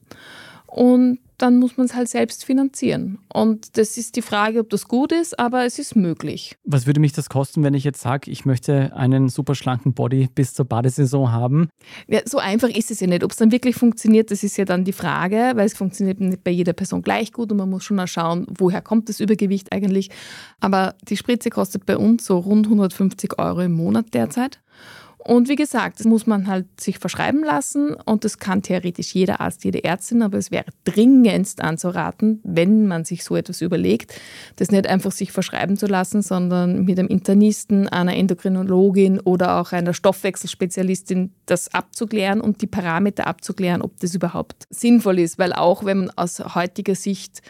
Und 0.72 1.18
dann 1.36 1.58
muss 1.58 1.76
man 1.76 1.86
es 1.86 1.94
halt 1.94 2.08
selbst 2.08 2.44
finanzieren. 2.44 3.18
Und 3.28 3.76
das 3.76 3.98
ist 3.98 4.16
die 4.16 4.22
Frage, 4.22 4.60
ob 4.60 4.70
das 4.70 4.88
gut 4.88 5.12
ist, 5.12 5.38
aber 5.38 5.66
es 5.66 5.78
ist 5.78 5.96
möglich. 5.96 6.56
Was 6.64 6.86
würde 6.86 7.00
mich 7.00 7.12
das 7.12 7.28
kosten, 7.28 7.62
wenn 7.62 7.74
ich 7.74 7.84
jetzt 7.84 8.00
sage, 8.00 8.30
ich 8.30 8.46
möchte 8.46 8.94
einen 8.96 9.28
super 9.28 9.54
schlanken 9.54 9.92
Body 9.92 10.28
bis 10.34 10.54
zur 10.54 10.64
Badesaison 10.64 11.30
haben? 11.30 11.68
Ja, 12.06 12.20
so 12.24 12.38
einfach 12.38 12.68
ist 12.68 12.90
es 12.90 13.00
ja 13.00 13.06
nicht. 13.06 13.22
Ob 13.22 13.32
es 13.32 13.36
dann 13.36 13.52
wirklich 13.52 13.74
funktioniert, 13.74 14.30
das 14.30 14.44
ist 14.44 14.56
ja 14.56 14.64
dann 14.64 14.84
die 14.84 14.92
Frage, 14.92 15.52
weil 15.56 15.66
es 15.66 15.74
funktioniert 15.74 16.20
nicht 16.20 16.44
bei 16.44 16.52
jeder 16.52 16.72
Person 16.72 17.02
gleich 17.02 17.32
gut 17.32 17.50
und 17.50 17.58
man 17.58 17.68
muss 17.68 17.84
schon 17.84 17.96
mal 17.96 18.06
schauen, 18.06 18.46
woher 18.48 18.80
kommt 18.80 19.08
das 19.10 19.20
Übergewicht 19.20 19.72
eigentlich. 19.72 20.10
Aber 20.60 20.94
die 21.08 21.16
Spritze 21.16 21.50
kostet 21.50 21.84
bei 21.84 21.98
uns 21.98 22.24
so 22.24 22.38
rund 22.38 22.66
150 22.66 23.38
Euro 23.38 23.60
im 23.60 23.72
Monat 23.72 24.14
derzeit. 24.14 24.60
Und 25.24 25.48
wie 25.48 25.54
gesagt, 25.54 26.00
das 26.00 26.06
muss 26.06 26.26
man 26.26 26.48
halt 26.48 26.66
sich 26.80 26.98
verschreiben 26.98 27.44
lassen 27.44 27.94
und 27.94 28.24
das 28.24 28.38
kann 28.38 28.62
theoretisch 28.62 29.14
jeder 29.14 29.40
Arzt, 29.40 29.64
jede 29.64 29.84
Ärztin, 29.84 30.20
aber 30.20 30.36
es 30.36 30.50
wäre 30.50 30.64
dringendst 30.84 31.62
anzuraten, 31.62 32.40
wenn 32.42 32.88
man 32.88 33.04
sich 33.04 33.22
so 33.22 33.36
etwas 33.36 33.60
überlegt, 33.60 34.12
das 34.56 34.72
nicht 34.72 34.88
einfach 34.88 35.12
sich 35.12 35.30
verschreiben 35.30 35.76
zu 35.76 35.86
lassen, 35.86 36.22
sondern 36.22 36.84
mit 36.84 36.98
einem 36.98 37.06
Internisten, 37.06 37.88
einer 37.88 38.16
Endokrinologin 38.16 39.20
oder 39.20 39.60
auch 39.60 39.70
einer 39.70 39.94
Stoffwechselspezialistin 39.94 41.32
das 41.46 41.72
abzuklären 41.72 42.40
und 42.40 42.60
die 42.60 42.66
Parameter 42.66 43.28
abzuklären, 43.28 43.82
ob 43.82 44.00
das 44.00 44.16
überhaupt 44.16 44.66
sinnvoll 44.70 45.20
ist, 45.20 45.38
weil 45.38 45.52
auch 45.52 45.84
wenn 45.84 45.98
man 45.98 46.10
aus 46.16 46.40
heutiger 46.54 46.96
Sicht 46.96 47.42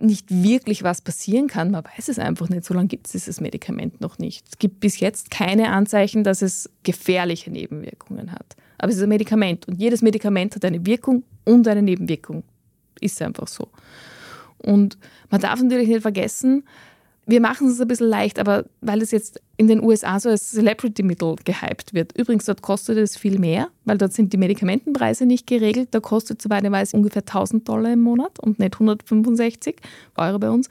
nicht 0.00 0.26
wirklich 0.30 0.82
was 0.82 1.00
passieren 1.00 1.46
kann. 1.46 1.70
Man 1.70 1.84
weiß 1.84 2.08
es 2.08 2.18
einfach 2.18 2.48
nicht. 2.48 2.64
So 2.64 2.74
lange 2.74 2.88
gibt 2.88 3.06
es 3.06 3.12
dieses 3.12 3.40
Medikament 3.40 4.00
noch 4.00 4.18
nicht. 4.18 4.46
Es 4.48 4.58
gibt 4.58 4.80
bis 4.80 5.00
jetzt 5.00 5.30
keine 5.30 5.70
Anzeichen, 5.70 6.24
dass 6.24 6.42
es 6.42 6.70
gefährliche 6.82 7.50
Nebenwirkungen 7.50 8.32
hat. 8.32 8.56
Aber 8.78 8.90
es 8.90 8.96
ist 8.96 9.02
ein 9.02 9.08
Medikament 9.08 9.68
und 9.68 9.78
jedes 9.78 10.02
Medikament 10.02 10.54
hat 10.54 10.64
eine 10.64 10.84
Wirkung 10.86 11.24
und 11.44 11.68
eine 11.68 11.82
Nebenwirkung. 11.82 12.44
Ist 13.00 13.20
einfach 13.22 13.48
so. 13.48 13.68
Und 14.58 14.98
man 15.30 15.40
darf 15.40 15.60
natürlich 15.62 15.88
nicht 15.88 16.02
vergessen, 16.02 16.64
wir 17.30 17.40
machen 17.40 17.68
es 17.68 17.80
ein 17.80 17.88
bisschen 17.88 18.08
leicht, 18.08 18.38
aber 18.38 18.64
weil 18.80 19.02
es 19.02 19.10
jetzt 19.12 19.40
in 19.56 19.68
den 19.68 19.82
USA 19.82 20.18
so 20.18 20.30
als 20.30 20.50
Celebrity-Mittel 20.50 21.36
gehypt 21.44 21.94
wird. 21.94 22.16
Übrigens, 22.16 22.46
dort 22.46 22.62
kostet 22.62 22.98
es 22.98 23.16
viel 23.16 23.38
mehr, 23.38 23.68
weil 23.84 23.98
dort 23.98 24.12
sind 24.12 24.32
die 24.32 24.36
Medikamentenpreise 24.36 25.26
nicht 25.26 25.46
geregelt. 25.46 25.88
Da 25.92 26.00
kostet, 26.00 26.42
soweit 26.42 26.64
ich 26.64 26.70
weiß, 26.70 26.94
ungefähr 26.94 27.22
1000 27.22 27.68
Dollar 27.68 27.92
im 27.92 28.00
Monat 28.00 28.40
und 28.40 28.58
nicht 28.58 28.74
165 28.74 29.76
Euro 30.16 30.38
bei 30.38 30.50
uns. 30.50 30.68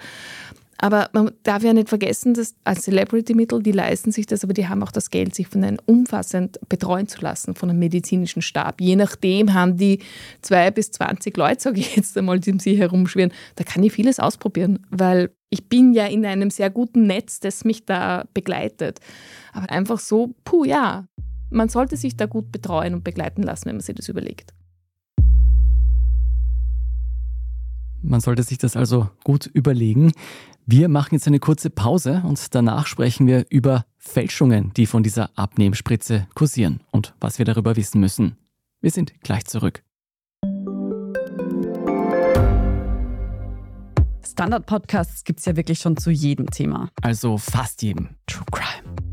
Aber 0.82 1.10
man 1.12 1.32
darf 1.44 1.62
ja 1.62 1.74
nicht 1.74 1.90
vergessen, 1.90 2.34
dass 2.34 2.56
als 2.64 2.84
Celebrity-Mittel, 2.84 3.62
die 3.62 3.74
leisten 3.74 4.14
sich 4.14 4.28
das, 4.28 4.46
aber 4.46 4.54
die 4.54 4.70
haben 4.70 4.82
auch 4.82 4.94
das 4.94 5.10
Geld, 5.10 5.36
sich 5.36 5.50
von 5.50 5.62
einem 5.62 5.78
umfassend 5.86 6.58
betreuen 6.70 7.06
zu 7.06 7.20
lassen, 7.20 7.54
von 7.54 7.70
einem 7.70 7.80
medizinischen 7.80 8.42
Stab. 8.42 8.80
Je 8.80 8.96
nachdem 8.96 9.54
haben 9.54 9.76
die 9.76 10.00
zwei 10.42 10.72
bis 10.72 10.92
zwanzig 10.92 11.36
Leute, 11.36 11.62
sage 11.62 11.82
ich 11.82 11.98
jetzt 11.98 12.18
einmal, 12.18 12.40
die 12.40 12.54
um 12.54 12.60
sie 12.60 12.78
herumschwirren. 12.78 13.34
Da 13.56 13.66
kann 13.66 13.84
ich 13.84 13.92
vieles 13.92 14.22
ausprobieren, 14.22 14.80
weil 14.90 15.32
ich 15.50 15.68
bin 15.68 15.92
ja 15.92 16.06
in 16.06 16.26
einem 16.26 16.50
sehr 16.50 16.70
guten 16.70 17.08
Netz, 17.08 17.42
das 17.42 17.66
mich 17.66 17.86
da 17.86 18.24
begleitet. 18.34 19.02
Aber 19.52 19.70
einfach 19.70 20.00
so, 20.00 20.34
puh, 20.46 20.64
ja, 20.64 21.08
man 21.50 21.68
sollte 21.68 21.98
sich 21.98 22.16
da 22.16 22.26
gut 22.26 22.54
betreuen 22.54 22.94
und 22.94 23.04
begleiten 23.04 23.44
lassen, 23.44 23.66
wenn 23.66 23.76
man 23.76 23.82
sich 23.82 23.96
das 23.96 24.08
überlegt. 24.08 24.54
Man 28.02 28.22
sollte 28.22 28.44
sich 28.44 28.58
das 28.58 28.78
also 28.78 29.10
gut 29.26 29.46
überlegen. 29.48 30.14
Wir 30.72 30.88
machen 30.88 31.16
jetzt 31.16 31.26
eine 31.26 31.40
kurze 31.40 31.72
Pause 31.72 32.22
und 32.24 32.54
danach 32.54 32.86
sprechen 32.86 33.26
wir 33.26 33.48
über 33.50 33.88
Fälschungen, 33.98 34.72
die 34.78 34.86
von 34.86 35.02
dieser 35.02 35.32
Abnehmspritze 35.36 36.28
kursieren 36.36 36.82
und 36.92 37.16
was 37.20 37.40
wir 37.40 37.46
darüber 37.46 37.76
wissen 37.76 38.00
müssen. 38.00 38.38
Wir 38.80 38.92
sind 38.92 39.20
gleich 39.22 39.46
zurück. 39.46 39.82
Standard-Podcasts 44.24 45.24
gibt 45.24 45.40
es 45.40 45.46
ja 45.46 45.56
wirklich 45.56 45.80
schon 45.80 45.98
zu 45.98 46.12
jedem 46.12 46.46
Thema. 46.52 46.92
Also 47.02 47.40
fast 47.40 47.82
jedem. 47.82 48.10
True 48.28 48.46
Crime. 48.52 49.09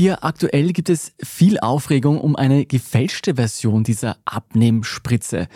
Pia, 0.00 0.16
aktuell 0.22 0.72
gibt 0.72 0.88
es 0.88 1.12
viel 1.22 1.58
Aufregung 1.58 2.22
um 2.22 2.34
eine 2.34 2.64
gefälschte 2.64 3.34
Version 3.34 3.84
dieser 3.84 4.16
Abnehmspritze. 4.24 5.46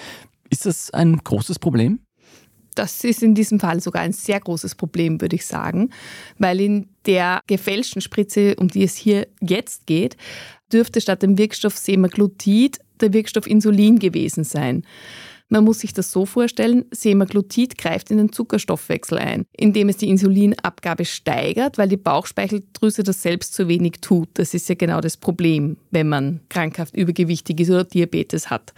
Ist 0.50 0.66
das 0.66 0.90
ein 0.90 1.16
großes 1.16 1.58
Problem? 1.58 2.00
Das 2.74 3.04
ist 3.04 3.22
in 3.22 3.34
diesem 3.34 3.58
Fall 3.58 3.80
sogar 3.80 4.02
ein 4.02 4.12
sehr 4.12 4.38
großes 4.38 4.74
Problem, 4.74 5.22
würde 5.22 5.36
ich 5.36 5.46
sagen, 5.46 5.88
weil 6.36 6.60
in 6.60 6.90
der 7.06 7.40
gefälschten 7.46 8.02
Spritze, 8.02 8.54
um 8.56 8.68
die 8.68 8.82
es 8.82 8.96
hier 8.96 9.28
jetzt 9.40 9.86
geht, 9.86 10.18
dürfte 10.70 11.00
statt 11.00 11.22
dem 11.22 11.38
Wirkstoff 11.38 11.78
Semaglutid 11.78 12.80
der 13.00 13.14
Wirkstoff 13.14 13.46
Insulin 13.46 13.98
gewesen 13.98 14.44
sein. 14.44 14.84
Man 15.48 15.64
muss 15.64 15.80
sich 15.80 15.92
das 15.92 16.10
so 16.10 16.26
vorstellen, 16.26 16.86
Semaglutid 16.90 17.76
greift 17.76 18.10
in 18.10 18.16
den 18.16 18.32
Zuckerstoffwechsel 18.32 19.18
ein, 19.18 19.44
indem 19.52 19.88
es 19.88 19.98
die 19.98 20.08
Insulinabgabe 20.08 21.04
steigert, 21.04 21.76
weil 21.78 21.88
die 21.88 21.98
Bauchspeicheldrüse 21.98 23.02
das 23.02 23.22
selbst 23.22 23.54
zu 23.54 23.68
wenig 23.68 24.00
tut. 24.00 24.28
Das 24.34 24.54
ist 24.54 24.68
ja 24.68 24.74
genau 24.74 25.00
das 25.00 25.16
Problem, 25.16 25.76
wenn 25.90 26.08
man 26.08 26.40
krankhaft 26.48 26.96
übergewichtig 26.96 27.60
ist 27.60 27.70
oder 27.70 27.84
Diabetes 27.84 28.50
hat. 28.50 28.72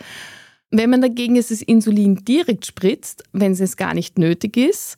Wenn 0.71 0.91
man 0.91 1.01
dagegen 1.01 1.37
das 1.37 1.51
Insulin 1.51 2.25
direkt 2.25 2.67
spritzt, 2.67 3.23
wenn 3.33 3.53
es 3.53 3.77
gar 3.77 3.95
nicht 3.95 4.19
nötig 4.19 4.57
ist, 4.57 4.97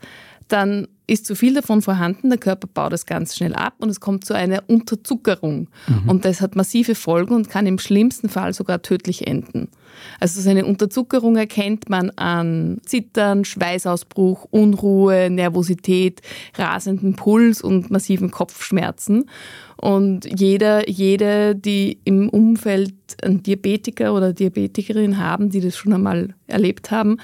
dann 0.48 0.88
ist 1.08 1.26
zu 1.26 1.34
viel 1.34 1.54
davon 1.54 1.82
vorhanden, 1.82 2.28
der 2.28 2.38
Körper 2.38 2.68
baut 2.72 2.92
das 2.92 3.06
ganz 3.06 3.34
schnell 3.34 3.54
ab 3.54 3.74
und 3.78 3.88
es 3.88 3.98
kommt 3.98 4.24
zu 4.24 4.34
einer 4.34 4.62
Unterzuckerung. 4.66 5.68
Mhm. 5.88 6.08
Und 6.08 6.24
das 6.24 6.40
hat 6.40 6.54
massive 6.54 6.94
Folgen 6.94 7.34
und 7.34 7.48
kann 7.48 7.66
im 7.66 7.78
schlimmsten 7.78 8.28
Fall 8.28 8.52
sogar 8.52 8.82
tödlich 8.82 9.26
enden. 9.26 9.68
Also 10.20 10.40
so 10.40 10.50
eine 10.50 10.66
Unterzuckerung 10.66 11.36
erkennt 11.36 11.88
man 11.88 12.10
an 12.10 12.78
Zittern, 12.84 13.46
Schweißausbruch, 13.46 14.46
Unruhe, 14.50 15.30
Nervosität, 15.30 16.20
rasenden 16.56 17.16
Puls 17.16 17.62
und 17.62 17.90
massiven 17.90 18.30
Kopfschmerzen. 18.30 19.30
Und 19.76 20.26
jeder, 20.38 20.88
jede, 20.90 21.54
die 21.54 22.00
im 22.04 22.28
Umfeld 22.28 22.94
einen 23.22 23.42
Diabetiker 23.42 24.12
oder 24.12 24.32
Diabetikerin 24.34 25.18
haben, 25.18 25.48
die 25.48 25.60
das 25.60 25.76
schon 25.76 25.94
einmal 25.94 26.34
erlebt 26.48 26.90
haben, 26.90 27.18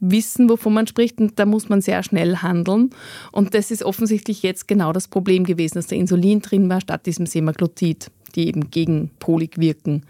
wissen, 0.00 0.48
wovon 0.48 0.74
man 0.74 0.86
spricht 0.86 1.20
und 1.20 1.38
da 1.38 1.46
muss 1.46 1.68
man 1.68 1.80
sehr 1.80 2.02
schnell 2.02 2.38
handeln. 2.38 2.90
Und 3.32 3.54
das 3.54 3.70
ist 3.70 3.82
offensichtlich 3.82 4.42
jetzt 4.42 4.66
genau 4.68 4.92
das 4.92 5.08
Problem 5.08 5.44
gewesen, 5.44 5.76
dass 5.76 5.86
der 5.86 5.98
Insulin 5.98 6.40
drin 6.40 6.68
war 6.68 6.80
statt 6.80 7.06
diesem 7.06 7.26
Semaglutid, 7.26 8.10
die 8.34 8.48
eben 8.48 8.70
gegen 8.70 9.10
Polik 9.18 9.58
wirken. 9.58 10.04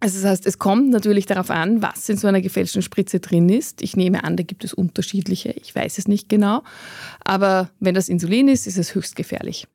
Also 0.00 0.20
das 0.20 0.30
heißt, 0.30 0.46
es 0.46 0.58
kommt 0.58 0.90
natürlich 0.90 1.26
darauf 1.26 1.50
an, 1.50 1.82
was 1.82 2.08
in 2.08 2.16
so 2.16 2.28
einer 2.28 2.40
gefälschten 2.40 2.82
Spritze 2.82 3.18
drin 3.18 3.48
ist. 3.48 3.82
Ich 3.82 3.96
nehme 3.96 4.22
an, 4.22 4.36
da 4.36 4.44
gibt 4.44 4.64
es 4.64 4.72
unterschiedliche, 4.72 5.50
ich 5.50 5.74
weiß 5.74 5.98
es 5.98 6.06
nicht 6.06 6.28
genau. 6.28 6.62
Aber 7.24 7.70
wenn 7.80 7.94
das 7.94 8.08
Insulin 8.08 8.46
ist, 8.46 8.68
ist 8.68 8.78
es 8.78 8.94
höchst 8.94 9.16
gefährlich. 9.16 9.66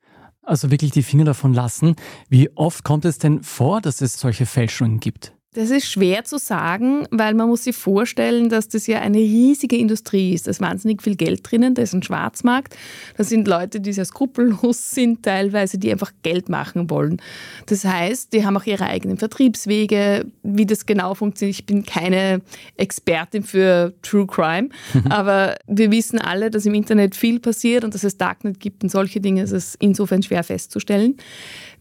Also 0.43 0.71
wirklich 0.71 0.91
die 0.91 1.03
Finger 1.03 1.25
davon 1.25 1.53
lassen. 1.53 1.95
Wie 2.29 2.49
oft 2.55 2.83
kommt 2.83 3.05
es 3.05 3.17
denn 3.17 3.43
vor, 3.43 3.81
dass 3.81 4.01
es 4.01 4.19
solche 4.19 4.45
Fälschungen 4.45 4.99
gibt? 4.99 5.32
Das 5.53 5.69
ist 5.69 5.85
schwer 5.85 6.23
zu 6.23 6.39
sagen, 6.39 7.07
weil 7.11 7.35
man 7.35 7.47
muss 7.47 7.65
sich 7.65 7.75
vorstellen, 7.75 8.49
dass 8.49 8.69
das 8.69 8.87
ja 8.87 9.01
eine 9.01 9.19
riesige 9.19 9.77
Industrie 9.77 10.33
ist. 10.33 10.47
Da 10.47 10.51
ist 10.51 10.61
wahnsinnig 10.61 11.03
viel 11.03 11.15
Geld 11.15 11.41
drinnen, 11.43 11.75
da 11.75 11.83
ist 11.83 11.93
ein 11.93 12.01
Schwarzmarkt. 12.01 12.75
Da 13.17 13.23
sind 13.23 13.47
Leute, 13.47 13.79
die 13.79 13.93
sehr 13.93 14.05
skrupellos 14.05 14.89
sind 14.91 15.23
teilweise, 15.23 15.77
die 15.77 15.91
einfach 15.91 16.11
Geld 16.23 16.49
machen 16.49 16.89
wollen. 16.89 17.21
Das 17.67 17.85
heißt, 17.85 18.33
die 18.33 18.45
haben 18.45 18.57
auch 18.57 18.65
ihre 18.65 18.85
eigenen 18.85 19.17
Vertriebswege. 19.17 20.25
Wie 20.41 20.65
das 20.65 20.87
genau 20.87 21.13
funktioniert, 21.13 21.59
ich 21.59 21.65
bin 21.65 21.85
keine 21.85 22.41
Expertin 22.77 23.43
für 23.43 23.93
True 24.01 24.25
Crime, 24.25 24.69
aber 25.09 25.55
wir 25.67 25.91
wissen 25.91 26.17
alle, 26.17 26.49
dass 26.49 26.65
im 26.65 26.73
Internet 26.73 27.15
viel 27.15 27.39
passiert 27.39 27.83
und 27.83 27.93
dass 27.93 28.03
es 28.03 28.17
Darknet 28.17 28.59
gibt 28.59 28.83
und 28.83 28.89
solche 28.89 29.21
Dinge 29.21 29.43
ist 29.43 29.51
es 29.51 29.75
insofern 29.79 30.23
schwer 30.23 30.43
festzustellen. 30.43 31.15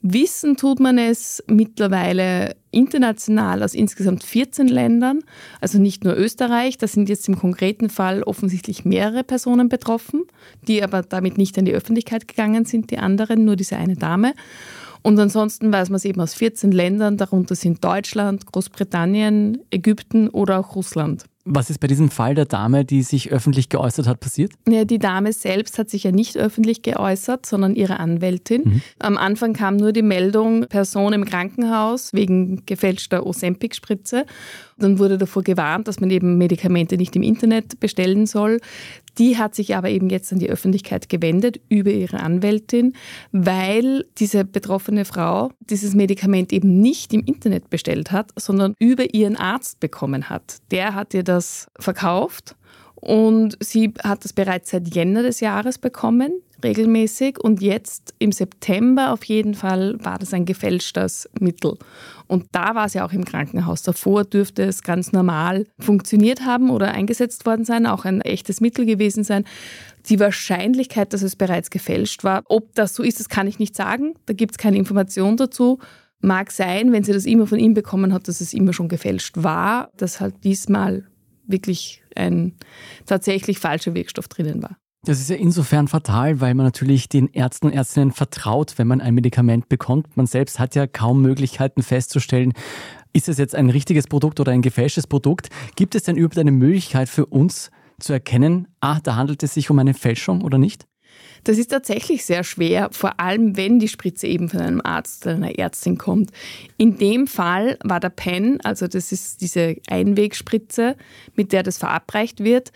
Wissen 0.03 0.57
tut 0.57 0.81
man 0.81 0.99
es 0.99 1.45
mittlerweile 1.47 2.57
international 2.73 3.63
aus 3.63 3.73
insgesamt 3.73 4.25
14 4.25 4.67
Ländern, 4.67 5.21
also 5.61 5.79
nicht 5.79 6.03
nur 6.03 6.17
Österreich. 6.17 6.77
Da 6.77 6.89
sind 6.89 7.09
jetzt 7.09 7.29
im 7.29 7.39
konkreten 7.39 7.89
Fall 7.89 8.25
offensichtlich 8.25 8.85
mehrere 8.85 9.23
Personen 9.23 9.69
betroffen, 9.69 10.25
die 10.67 10.83
aber 10.83 11.03
damit 11.03 11.39
nicht 11.39 11.57
an 11.57 11.67
die 11.67 11.73
Öffentlichkeit 11.73 12.27
gegangen 12.27 12.65
sind, 12.65 12.91
die 12.91 12.99
anderen, 12.99 13.45
nur 13.45 13.55
diese 13.55 13.77
eine 13.77 13.95
Dame. 13.95 14.35
Und 15.03 15.19
ansonsten 15.21 15.73
weiß 15.73 15.91
man 15.91 15.97
es 15.97 16.05
eben 16.05 16.21
aus 16.21 16.35
14 16.35 16.73
Ländern, 16.73 17.17
darunter 17.17 17.55
sind 17.55 17.85
Deutschland, 17.85 18.47
Großbritannien, 18.47 19.59
Ägypten 19.71 20.29
oder 20.29 20.59
auch 20.59 20.75
Russland. 20.75 21.27
Was 21.45 21.71
ist 21.71 21.79
bei 21.81 21.89
diesem 21.89 22.09
Fall 22.09 22.37
der 22.37 22.45
Dame, 22.45 22.85
die 22.85 23.03
sich 23.03 23.33
öffentlich 23.33 23.69
geäußert 23.69 24.07
hat, 24.07 24.21
passiert? 24.21 24.53
Ja, 24.69 24.85
die 24.85 24.99
Dame 24.99 25.33
selbst 25.33 25.77
hat 25.77 25.91
sich 25.91 26.05
ja 26.05 26.13
nicht 26.13 26.37
öffentlich 26.37 26.83
geäußert, 26.83 27.47
sondern 27.47 27.75
ihre 27.75 27.99
Anwältin. 27.99 28.63
Mhm. 28.65 28.83
Am 29.01 29.19
Anfang 29.19 29.53
kam 29.53 29.77
nur 29.77 29.93
die 29.93 30.03
Meldung, 30.03 30.67
Person 30.69 31.13
im 31.13 31.25
Krankenhaus 31.25 32.13
wegen 32.13 32.65
gefälschter 32.67 33.27
Ozempic-Spritze. 33.27 34.25
Dann 34.79 35.01
wurde 35.01 35.19
davor 35.19 35.43
gewarnt, 35.43 35.89
dass 35.89 35.99
man 35.99 36.11
eben 36.11 36.39
Medikamente 36.39 36.97
nicht 36.97 37.17
im 37.17 37.23
Internet 37.23 37.81
bestellen 37.81 38.27
soll. 38.27 38.61
Die 39.19 39.37
hat 39.39 39.55
sich 39.55 39.77
aber 39.77 39.91
eben 39.91 40.09
jetzt 40.11 40.33
an 40.33 40.39
die 40.39 40.51
Öffentlichkeit 40.51 41.09
gewendet 41.09 41.61
über 41.69 41.91
ihre 41.91 42.21
Anwältin, 42.21 42.95
weil 43.31 44.07
diese 44.19 44.45
betroffene 44.45 45.05
Frau 45.05 45.51
dieses 45.61 45.95
Medikament 45.95 46.53
eben 46.53 46.81
nicht 46.81 47.13
im 47.13 47.25
Internet 47.25 47.71
bestellt 47.71 48.11
hat, 48.11 48.31
sondern 48.37 48.75
über 48.79 49.15
ihren 49.15 49.37
Arzt 49.37 49.81
bekommen 49.81 50.31
hat. 50.31 50.59
Der 50.71 50.95
hat 50.95 51.15
ihr 51.15 51.23
das 51.23 51.69
verkauft 51.79 52.57
und 52.95 53.57
sie 53.61 53.93
hat 54.03 54.25
das 54.25 54.33
bereits 54.33 54.71
seit 54.71 54.95
Jänner 54.95 55.23
des 55.23 55.41
Jahres 55.41 55.79
bekommen 55.79 56.33
regelmäßig 56.63 57.39
und 57.41 57.61
jetzt 57.61 58.15
im 58.19 58.33
September 58.33 59.13
auf 59.13 59.25
jeden 59.25 59.55
Fall 59.55 59.97
war 60.03 60.19
das 60.19 60.33
ein 60.33 60.45
gefälschtes 60.45 61.29
Mittel. 61.41 61.77
Und 62.33 62.47
da 62.53 62.75
war 62.75 62.89
sie 62.89 63.03
auch 63.03 63.13
im 63.13 63.27
Krankenhaus. 63.27 63.83
Davor 63.83 64.25
dürfte 64.25 64.63
es 64.63 64.83
ganz 64.83 65.13
normal 65.13 65.67
funktioniert 65.79 66.47
haben 66.47 66.71
oder 66.71 66.93
eingesetzt 66.93 67.45
worden 67.45 67.67
sein, 67.67 67.85
auch 67.85 68.07
ein 68.07 68.23
echtes 68.23 68.63
Mittel 68.63 68.87
gewesen 68.87 69.23
sein. 69.23 69.45
Die 70.07 70.19
Wahrscheinlichkeit, 70.19 71.13
dass 71.13 71.21
es 71.21 71.37
bereits 71.37 71.69
gefälscht 71.69 72.25
war, 72.25 72.43
ob 72.47 72.75
das 72.75 72.95
so 72.95 73.03
ist, 73.03 73.21
das 73.21 73.29
kann 73.29 73.47
ich 73.47 73.59
nicht 73.59 73.77
sagen. 73.77 74.15
Da 74.25 74.33
gibt 74.33 74.53
es 74.53 74.57
keine 74.59 74.79
Information 74.79 75.37
dazu. 75.37 75.79
Mag 76.21 76.53
sein, 76.53 76.91
wenn 76.91 77.05
sie 77.05 77.13
das 77.13 77.27
immer 77.27 77.47
von 77.47 77.59
ihm 77.59 77.75
bekommen 77.75 78.15
hat, 78.15 78.29
dass 78.29 78.41
es 78.41 78.55
immer 78.55 78.73
schon 78.73 78.89
gefälscht 78.89 79.35
war, 79.37 79.91
dass 79.99 80.19
halt 80.19 80.43
diesmal 80.43 81.05
wirklich 81.47 82.03
ein 82.17 82.55
tatsächlich 83.05 83.59
falscher 83.59 83.93
Wirkstoff 83.93 84.29
drinnen 84.29 84.63
war. 84.63 84.79
Das 85.05 85.19
ist 85.19 85.31
ja 85.31 85.35
insofern 85.35 85.89
fatal, 85.89 86.41
weil 86.41 86.55
man 86.55 86.65
natürlich 86.65 87.09
den 87.09 87.27
Ärzten 87.27 87.67
und 87.67 87.73
Ärztinnen 87.73 88.13
vertraut, 88.13 88.75
wenn 88.77 88.87
man 88.87 89.01
ein 89.01 89.15
Medikament 89.15 89.69
bekommt. 89.69 90.17
Man 90.17 90.27
selbst 90.27 90.61
hat 90.61 90.77
ja 90.77 90.87
kaum 90.87 91.21
Möglichkeiten 91.23 91.83
festzustellen, 91.83 92.53
ist 93.13 93.29
es 93.29 93.37
jetzt 93.37 93.57
ein 93.57 93.69
richtiges 93.69 94.07
Produkt 94.07 94.39
oder 94.39 94.53
ein 94.53 94.63
gefälschtes 94.63 95.09
Produkt. 95.09 95.49
Gibt 95.75 95.97
es 95.97 96.05
denn 96.05 96.17
überhaupt 96.17 96.39
eine 96.39 96.53
Möglichkeit 96.53 97.09
für 97.09 97.27
uns 97.27 97.73
zu 97.99 98.13
erkennen, 98.13 98.69
ah, 98.79 99.01
da 99.03 99.17
handelt 99.17 99.43
es 99.43 99.55
sich 99.55 99.71
um 99.71 99.79
eine 99.81 99.95
Fälschung 99.95 100.43
oder 100.43 100.57
nicht? 100.57 100.87
Das 101.43 101.59
ist 101.59 101.73
tatsächlich 101.73 102.25
sehr 102.25 102.45
schwer, 102.45 102.89
vor 102.93 103.19
allem 103.19 103.57
wenn 103.57 103.81
die 103.81 103.89
Spritze 103.89 104.29
eben 104.29 104.49
von 104.49 104.61
einem 104.61 104.81
Arzt 104.85 105.27
oder 105.27 105.35
einer 105.35 105.59
Ärztin 105.59 105.99
kommt. 105.99 106.31
In 106.77 106.97
dem 106.97 107.27
Fall 107.27 107.77
war 107.83 107.99
der 107.99 108.11
Pen, 108.11 108.61
also 108.63 108.87
das 108.87 109.11
ist 109.11 109.41
diese 109.41 109.75
Einwegspritze, 109.89 110.97
mit 111.35 111.53
der 111.53 111.65
das 111.65 111.79
verabreicht 111.79 112.45
wird, 112.45 112.71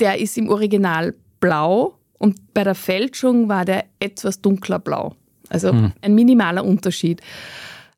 der 0.00 0.18
ist 0.18 0.36
im 0.36 0.48
Original 0.48 1.14
blau 1.42 1.98
und 2.18 2.54
bei 2.54 2.64
der 2.64 2.76
Fälschung 2.76 3.50
war 3.50 3.66
der 3.66 3.84
etwas 4.00 4.40
dunkler 4.40 4.78
blau. 4.78 5.14
Also 5.50 5.70
hm. 5.70 5.92
ein 6.00 6.14
minimaler 6.14 6.64
Unterschied. 6.64 7.20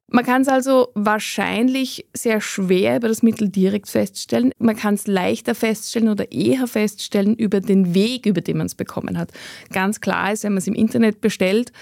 Man 0.08 0.24
kann 0.24 0.42
es 0.42 0.48
also 0.48 0.88
wahrscheinlich 0.94 2.06
sehr 2.14 2.40
schwer 2.40 2.96
über 2.96 3.08
das 3.08 3.22
Mittel 3.22 3.48
direkt 3.48 3.88
feststellen. 3.88 4.52
Man 4.58 4.76
kann 4.76 4.94
es 4.94 5.06
leichter 5.06 5.54
feststellen 5.54 6.08
oder 6.08 6.32
eher 6.32 6.66
feststellen 6.66 7.34
über 7.34 7.60
den 7.60 7.94
Weg, 7.94 8.26
über 8.26 8.40
den 8.40 8.58
man 8.58 8.66
es 8.66 8.74
bekommen 8.74 9.18
hat. 9.18 9.30
Ganz 9.72 10.00
klar 10.00 10.32
ist, 10.32 10.44
wenn 10.44 10.52
man 10.52 10.58
es 10.58 10.66
im 10.66 10.74
Internet 10.74 11.20
bestellt, 11.20 11.72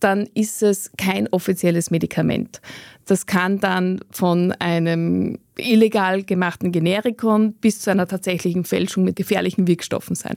dann 0.00 0.28
ist 0.34 0.62
es 0.62 0.90
kein 0.98 1.28
offizielles 1.28 1.90
Medikament. 1.90 2.60
Das 3.06 3.26
kann 3.26 3.60
dann 3.60 4.00
von 4.10 4.52
einem 4.52 5.38
illegal 5.56 6.22
gemachten 6.22 6.72
Generikon 6.72 7.54
bis 7.54 7.80
zu 7.80 7.90
einer 7.90 8.06
tatsächlichen 8.06 8.64
Fälschung 8.64 9.04
mit 9.04 9.16
gefährlichen 9.16 9.66
Wirkstoffen 9.66 10.14
sein. 10.14 10.36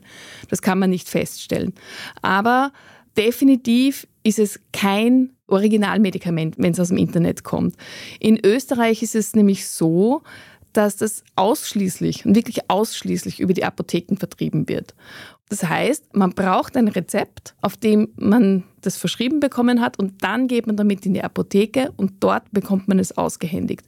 Das 0.50 0.62
kann 0.62 0.80
man 0.80 0.90
nicht 0.90 1.10
feststellen. 1.10 1.74
Aber 2.22 2.72
definitiv 3.18 4.08
ist 4.24 4.40
es 4.40 4.60
kein 4.72 5.32
Originalmedikament, 5.48 6.56
wenn 6.58 6.74
es 6.74 6.80
aus 6.80 6.90
dem 6.90 6.98
Internet 6.98 7.44
kommt. 7.44 7.76
In 8.20 8.40
Österreich 8.44 9.02
ist 9.02 9.16
es 9.16 9.36
nämlich 9.36 9.68
so, 9.68 10.22
dass 10.74 10.98
das 10.98 11.24
ausschließlich 11.36 12.26
und 12.26 12.36
wirklich 12.36 12.70
ausschließlich 12.70 13.40
über 13.40 13.54
die 13.54 13.66
Apotheken 13.66 14.18
vertrieben 14.18 14.70
wird. 14.70 14.94
Das 15.50 15.64
heißt, 15.64 16.16
man 16.16 16.32
braucht 16.32 16.78
ein 16.78 16.88
Rezept, 16.88 17.56
auf 17.62 17.76
dem 17.76 18.10
man 18.16 18.64
das 18.82 18.98
verschrieben 18.98 19.40
bekommen 19.40 19.82
hat 19.82 19.98
und 19.98 20.24
dann 20.24 20.48
geht 20.48 20.68
man 20.68 20.78
damit 20.78 21.06
in 21.06 21.16
die 21.16 21.24
Apotheke 21.24 21.92
und 21.98 22.14
dort 22.20 22.52
bekommt 22.52 22.88
man 22.88 23.00
es 23.00 23.18
ausgehändigt. 23.18 23.86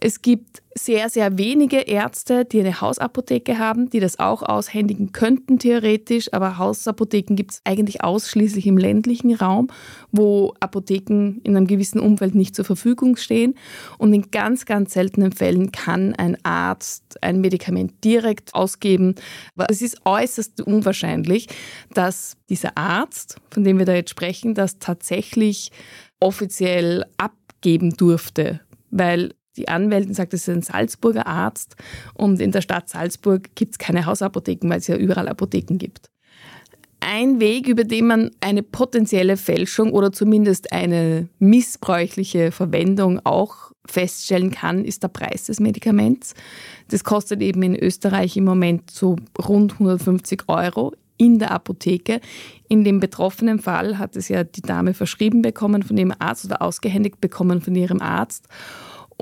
Es 0.00 0.22
gibt 0.22 0.61
sehr, 0.76 1.08
sehr 1.08 1.38
wenige 1.38 1.78
Ärzte, 1.78 2.44
die 2.44 2.60
eine 2.60 2.80
Hausapotheke 2.80 3.58
haben, 3.58 3.90
die 3.90 4.00
das 4.00 4.18
auch 4.18 4.42
aushändigen 4.42 5.12
könnten 5.12 5.58
theoretisch, 5.58 6.32
aber 6.32 6.58
Hausapotheken 6.58 7.34
gibt 7.34 7.52
es 7.52 7.60
eigentlich 7.64 8.02
ausschließlich 8.02 8.66
im 8.66 8.78
ländlichen 8.78 9.34
Raum, 9.34 9.68
wo 10.10 10.54
Apotheken 10.60 11.40
in 11.42 11.56
einem 11.56 11.66
gewissen 11.66 12.00
Umfeld 12.00 12.34
nicht 12.34 12.54
zur 12.54 12.64
Verfügung 12.64 13.16
stehen. 13.16 13.54
Und 13.98 14.12
in 14.14 14.30
ganz, 14.30 14.64
ganz 14.64 14.92
seltenen 14.92 15.32
Fällen 15.32 15.72
kann 15.72 16.14
ein 16.14 16.36
Arzt 16.44 17.22
ein 17.22 17.40
Medikament 17.40 18.04
direkt 18.04 18.54
ausgeben. 18.54 19.14
Es 19.68 19.82
ist 19.82 19.98
äußerst 20.04 20.60
unwahrscheinlich, 20.62 21.48
dass 21.94 22.36
dieser 22.48 22.76
Arzt, 22.76 23.36
von 23.50 23.64
dem 23.64 23.78
wir 23.78 23.86
da 23.86 23.94
jetzt 23.94 24.10
sprechen, 24.10 24.54
das 24.54 24.78
tatsächlich 24.78 25.70
offiziell 26.20 27.04
abgeben 27.16 27.96
durfte, 27.96 28.60
weil 28.90 29.32
die 29.56 29.68
Anwältin 29.68 30.14
sagt, 30.14 30.34
es 30.34 30.48
ist 30.48 30.54
ein 30.54 30.62
Salzburger 30.62 31.26
Arzt 31.26 31.76
und 32.14 32.40
in 32.40 32.52
der 32.52 32.62
Stadt 32.62 32.88
Salzburg 32.88 33.54
gibt 33.54 33.72
es 33.72 33.78
keine 33.78 34.06
Hausapotheken, 34.06 34.68
weil 34.68 34.78
es 34.78 34.86
ja 34.86 34.96
überall 34.96 35.28
Apotheken 35.28 35.78
gibt. 35.78 36.10
Ein 37.00 37.40
Weg, 37.40 37.66
über 37.66 37.82
den 37.82 38.06
man 38.06 38.30
eine 38.40 38.62
potenzielle 38.62 39.36
Fälschung 39.36 39.92
oder 39.92 40.12
zumindest 40.12 40.72
eine 40.72 41.28
missbräuchliche 41.40 42.52
Verwendung 42.52 43.20
auch 43.24 43.72
feststellen 43.84 44.52
kann, 44.52 44.84
ist 44.84 45.02
der 45.02 45.08
Preis 45.08 45.46
des 45.46 45.58
Medikaments. 45.58 46.34
Das 46.88 47.02
kostet 47.02 47.42
eben 47.42 47.62
in 47.64 47.74
Österreich 47.74 48.36
im 48.36 48.44
Moment 48.44 48.90
so 48.92 49.16
rund 49.36 49.72
150 49.72 50.44
Euro 50.46 50.92
in 51.16 51.38
der 51.38 51.50
Apotheke. 51.50 52.20
In 52.68 52.84
dem 52.84 53.00
betroffenen 53.00 53.58
Fall 53.58 53.98
hat 53.98 54.16
es 54.16 54.28
ja 54.28 54.44
die 54.44 54.62
Dame 54.62 54.94
verschrieben 54.94 55.42
bekommen 55.42 55.82
von 55.82 55.96
ihrem 55.96 56.14
Arzt 56.18 56.44
oder 56.44 56.62
ausgehändigt 56.62 57.20
bekommen 57.20 57.60
von 57.60 57.74
ihrem 57.74 58.00
Arzt 58.00 58.46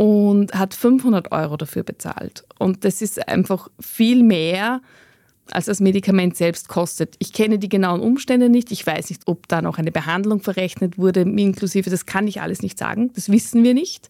und 0.01 0.55
hat 0.55 0.73
500 0.73 1.31
Euro 1.31 1.59
dafür 1.59 1.83
bezahlt. 1.83 2.45
Und 2.59 2.87
das 2.87 3.03
ist 3.03 3.29
einfach 3.29 3.69
viel 3.79 4.23
mehr, 4.23 4.81
als 5.51 5.67
das 5.67 5.81
Medikament 5.81 6.39
selbst 6.39 6.69
kostet. 6.69 7.17
Ich 7.19 7.35
kenne 7.35 7.59
die 7.59 7.69
genauen 7.69 8.01
Umstände 8.01 8.49
nicht. 8.49 8.73
Ich 8.73 8.87
weiß 8.87 9.11
nicht, 9.11 9.25
ob 9.27 9.47
da 9.49 9.61
noch 9.61 9.77
eine 9.77 9.93
Behandlung 9.93 10.41
verrechnet 10.41 10.97
wurde, 10.97 11.21
inklusive. 11.21 11.91
Das 11.91 12.07
kann 12.07 12.27
ich 12.27 12.41
alles 12.41 12.63
nicht 12.63 12.79
sagen. 12.79 13.13
Das 13.13 13.31
wissen 13.31 13.63
wir 13.63 13.75
nicht. 13.75 14.09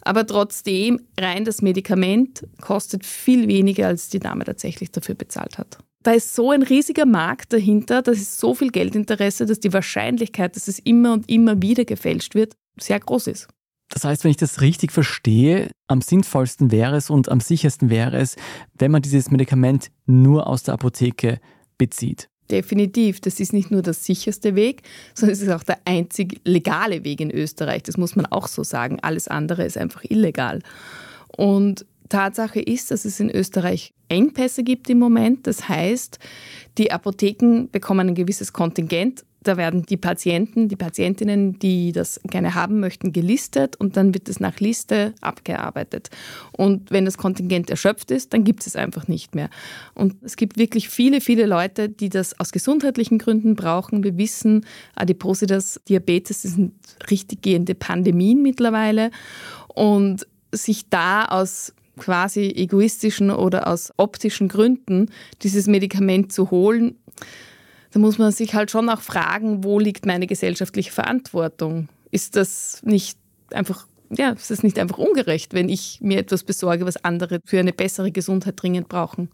Aber 0.00 0.26
trotzdem, 0.26 1.02
rein 1.20 1.44
das 1.44 1.60
Medikament 1.60 2.46
kostet 2.62 3.04
viel 3.04 3.46
weniger, 3.46 3.88
als 3.88 4.08
die 4.08 4.20
Dame 4.20 4.44
tatsächlich 4.44 4.90
dafür 4.90 5.16
bezahlt 5.16 5.58
hat. 5.58 5.76
Da 6.02 6.12
ist 6.12 6.34
so 6.34 6.50
ein 6.50 6.62
riesiger 6.62 7.04
Markt 7.04 7.52
dahinter, 7.52 8.00
da 8.00 8.12
ist 8.12 8.38
so 8.38 8.54
viel 8.54 8.70
Geldinteresse, 8.70 9.44
dass 9.44 9.60
die 9.60 9.74
Wahrscheinlichkeit, 9.74 10.56
dass 10.56 10.66
es 10.66 10.78
immer 10.78 11.12
und 11.12 11.28
immer 11.28 11.60
wieder 11.60 11.84
gefälscht 11.84 12.34
wird, 12.34 12.54
sehr 12.80 13.00
groß 13.00 13.26
ist. 13.26 13.48
Das 13.88 14.04
heißt, 14.04 14.24
wenn 14.24 14.30
ich 14.30 14.36
das 14.36 14.60
richtig 14.60 14.92
verstehe, 14.92 15.70
am 15.86 16.00
sinnvollsten 16.00 16.70
wäre 16.72 16.96
es 16.96 17.08
und 17.08 17.28
am 17.28 17.40
sichersten 17.40 17.88
wäre 17.88 18.16
es, 18.18 18.36
wenn 18.74 18.90
man 18.90 19.02
dieses 19.02 19.30
Medikament 19.30 19.90
nur 20.06 20.46
aus 20.46 20.64
der 20.64 20.74
Apotheke 20.74 21.40
bezieht. 21.78 22.28
Definitiv. 22.50 23.20
Das 23.20 23.40
ist 23.40 23.52
nicht 23.52 23.70
nur 23.70 23.82
der 23.82 23.94
sicherste 23.94 24.54
Weg, 24.54 24.82
sondern 25.14 25.32
es 25.32 25.42
ist 25.42 25.50
auch 25.50 25.64
der 25.64 25.78
einzig 25.84 26.40
legale 26.44 27.04
Weg 27.04 27.20
in 27.20 27.30
Österreich. 27.30 27.82
Das 27.82 27.96
muss 27.96 28.14
man 28.14 28.26
auch 28.26 28.46
so 28.46 28.62
sagen. 28.62 28.98
Alles 29.02 29.28
andere 29.28 29.64
ist 29.64 29.76
einfach 29.76 30.04
illegal. 30.04 30.60
Und 31.36 31.86
Tatsache 32.08 32.60
ist, 32.60 32.90
dass 32.90 33.04
es 33.04 33.18
in 33.18 33.30
Österreich 33.30 33.92
Engpässe 34.08 34.62
gibt 34.62 34.88
im 34.90 34.98
Moment. 34.98 35.46
Das 35.46 35.68
heißt, 35.68 36.20
die 36.78 36.92
Apotheken 36.92 37.66
bekommen 37.70 38.08
ein 38.08 38.14
gewisses 38.14 38.52
Kontingent 38.52 39.24
da 39.48 39.56
werden 39.56 39.84
die 39.84 39.96
Patienten, 39.96 40.68
die 40.68 40.76
Patientinnen, 40.76 41.58
die 41.58 41.92
das 41.92 42.20
gerne 42.24 42.54
haben 42.54 42.80
möchten, 42.80 43.12
gelistet 43.12 43.76
und 43.76 43.96
dann 43.96 44.12
wird 44.12 44.28
es 44.28 44.40
nach 44.40 44.60
Liste 44.60 45.14
abgearbeitet. 45.20 46.10
Und 46.52 46.90
wenn 46.90 47.04
das 47.04 47.16
Kontingent 47.16 47.70
erschöpft 47.70 48.10
ist, 48.10 48.34
dann 48.34 48.44
gibt 48.44 48.60
es 48.60 48.66
es 48.66 48.76
einfach 48.76 49.08
nicht 49.08 49.34
mehr. 49.34 49.48
Und 49.94 50.16
es 50.22 50.36
gibt 50.36 50.58
wirklich 50.58 50.88
viele, 50.88 51.20
viele 51.20 51.46
Leute, 51.46 51.88
die 51.88 52.08
das 52.08 52.38
aus 52.38 52.52
gesundheitlichen 52.52 53.18
Gründen 53.18 53.54
brauchen. 53.54 54.04
Wir 54.04 54.18
wissen, 54.18 54.66
Adipositas, 54.94 55.80
Diabetes, 55.88 56.42
das 56.42 56.52
sind 56.52 56.72
richtig 57.10 57.42
gehende 57.42 57.74
Pandemien 57.74 58.42
mittlerweile. 58.42 59.10
Und 59.68 60.26
sich 60.52 60.88
da 60.88 61.26
aus 61.26 61.72
quasi 61.98 62.52
egoistischen 62.54 63.30
oder 63.30 63.66
aus 63.68 63.92
optischen 63.96 64.48
Gründen 64.48 65.10
dieses 65.42 65.66
Medikament 65.66 66.30
zu 66.30 66.50
holen, 66.50 66.96
da 67.96 68.00
muss 68.00 68.18
man 68.18 68.30
sich 68.30 68.54
halt 68.54 68.70
schon 68.70 68.90
auch 68.90 69.00
fragen, 69.00 69.64
wo 69.64 69.78
liegt 69.78 70.04
meine 70.04 70.26
gesellschaftliche 70.26 70.92
Verantwortung? 70.92 71.88
ist 72.10 72.36
das 72.36 72.82
nicht 72.84 73.18
einfach, 73.50 73.86
ja, 74.10 74.32
ist 74.32 74.50
das 74.50 74.62
nicht 74.62 74.78
einfach 74.78 74.98
ungerecht, 74.98 75.54
wenn 75.54 75.70
ich 75.70 76.02
mir 76.02 76.18
etwas 76.18 76.44
besorge, 76.44 76.84
was 76.84 77.02
andere 77.02 77.40
für 77.46 77.58
eine 77.58 77.72
bessere 77.72 78.12
Gesundheit 78.12 78.60
dringend 78.60 78.88
brauchen? 78.88 79.30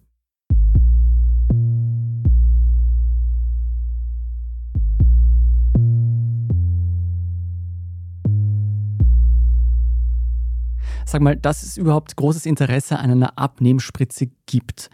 Sag 11.05 11.21
mal, 11.21 11.35
dass 11.35 11.65
es 11.65 11.77
überhaupt 11.77 12.15
großes 12.15 12.47
Interesse 12.47 13.01
an 13.01 13.11
einer 13.11 13.37
Abnehmspritze 13.37 14.29
gibt, 14.47 14.89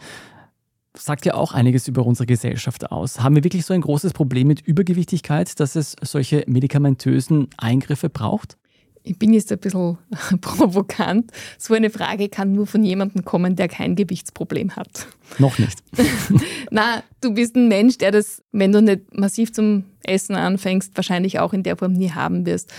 sagt 0.99 1.27
ja 1.27 1.35
auch 1.35 1.53
einiges 1.53 1.89
über 1.89 2.05
unsere 2.05 2.27
Gesellschaft 2.27 2.91
aus. 2.91 3.21
Haben 3.21 3.37
wir 3.37 3.45
wirklich 3.45 3.65
so 3.65 3.75
ein 3.75 3.81
großes 3.81 4.13
Problem 4.13 4.49
mit 4.49 4.61
Übergewichtigkeit, 4.61 5.59
dass 5.61 5.77
es 5.77 5.97
solche 6.03 6.45
medikamentösen 6.47 7.49
Eingriffe 7.57 8.11
braucht? 8.11 8.57
Ich 9.05 9.19
bin 9.19 9.33
jetzt 9.33 9.51
ein 9.51 9.59
bisschen 9.59 9.97
provokant. 10.41 11.31
So 11.57 11.75
eine 11.75 11.91
Frage 11.91 12.29
kann 12.29 12.53
nur 12.53 12.67
von 12.67 12.85
jemandem 12.85 13.25
kommen, 13.25 13.57
der 13.57 13.69
kein 13.69 13.97
Gewichtsproblem 13.97 14.77
hat. 14.77 15.07
Noch 15.39 15.59
nicht. 15.59 15.83
Na, 16.71 17.03
du 17.21 17.33
bist 17.33 17.57
ein 17.57 17.69
Mensch, 17.69 17.97
der 17.99 18.11
das, 18.11 18.43
wenn 18.53 18.73
du 18.73 18.83
nicht 18.83 19.17
massiv 19.17 19.53
zum 19.53 19.85
Essen 20.05 20.37
anfängst, 20.37 20.97
wahrscheinlich 20.97 21.39
auch 21.39 21.53
in 21.53 21.63
der 21.63 21.77
Form 21.77 21.93
nie 21.93 22.11
haben 22.11 22.45
wirst. 22.45 22.73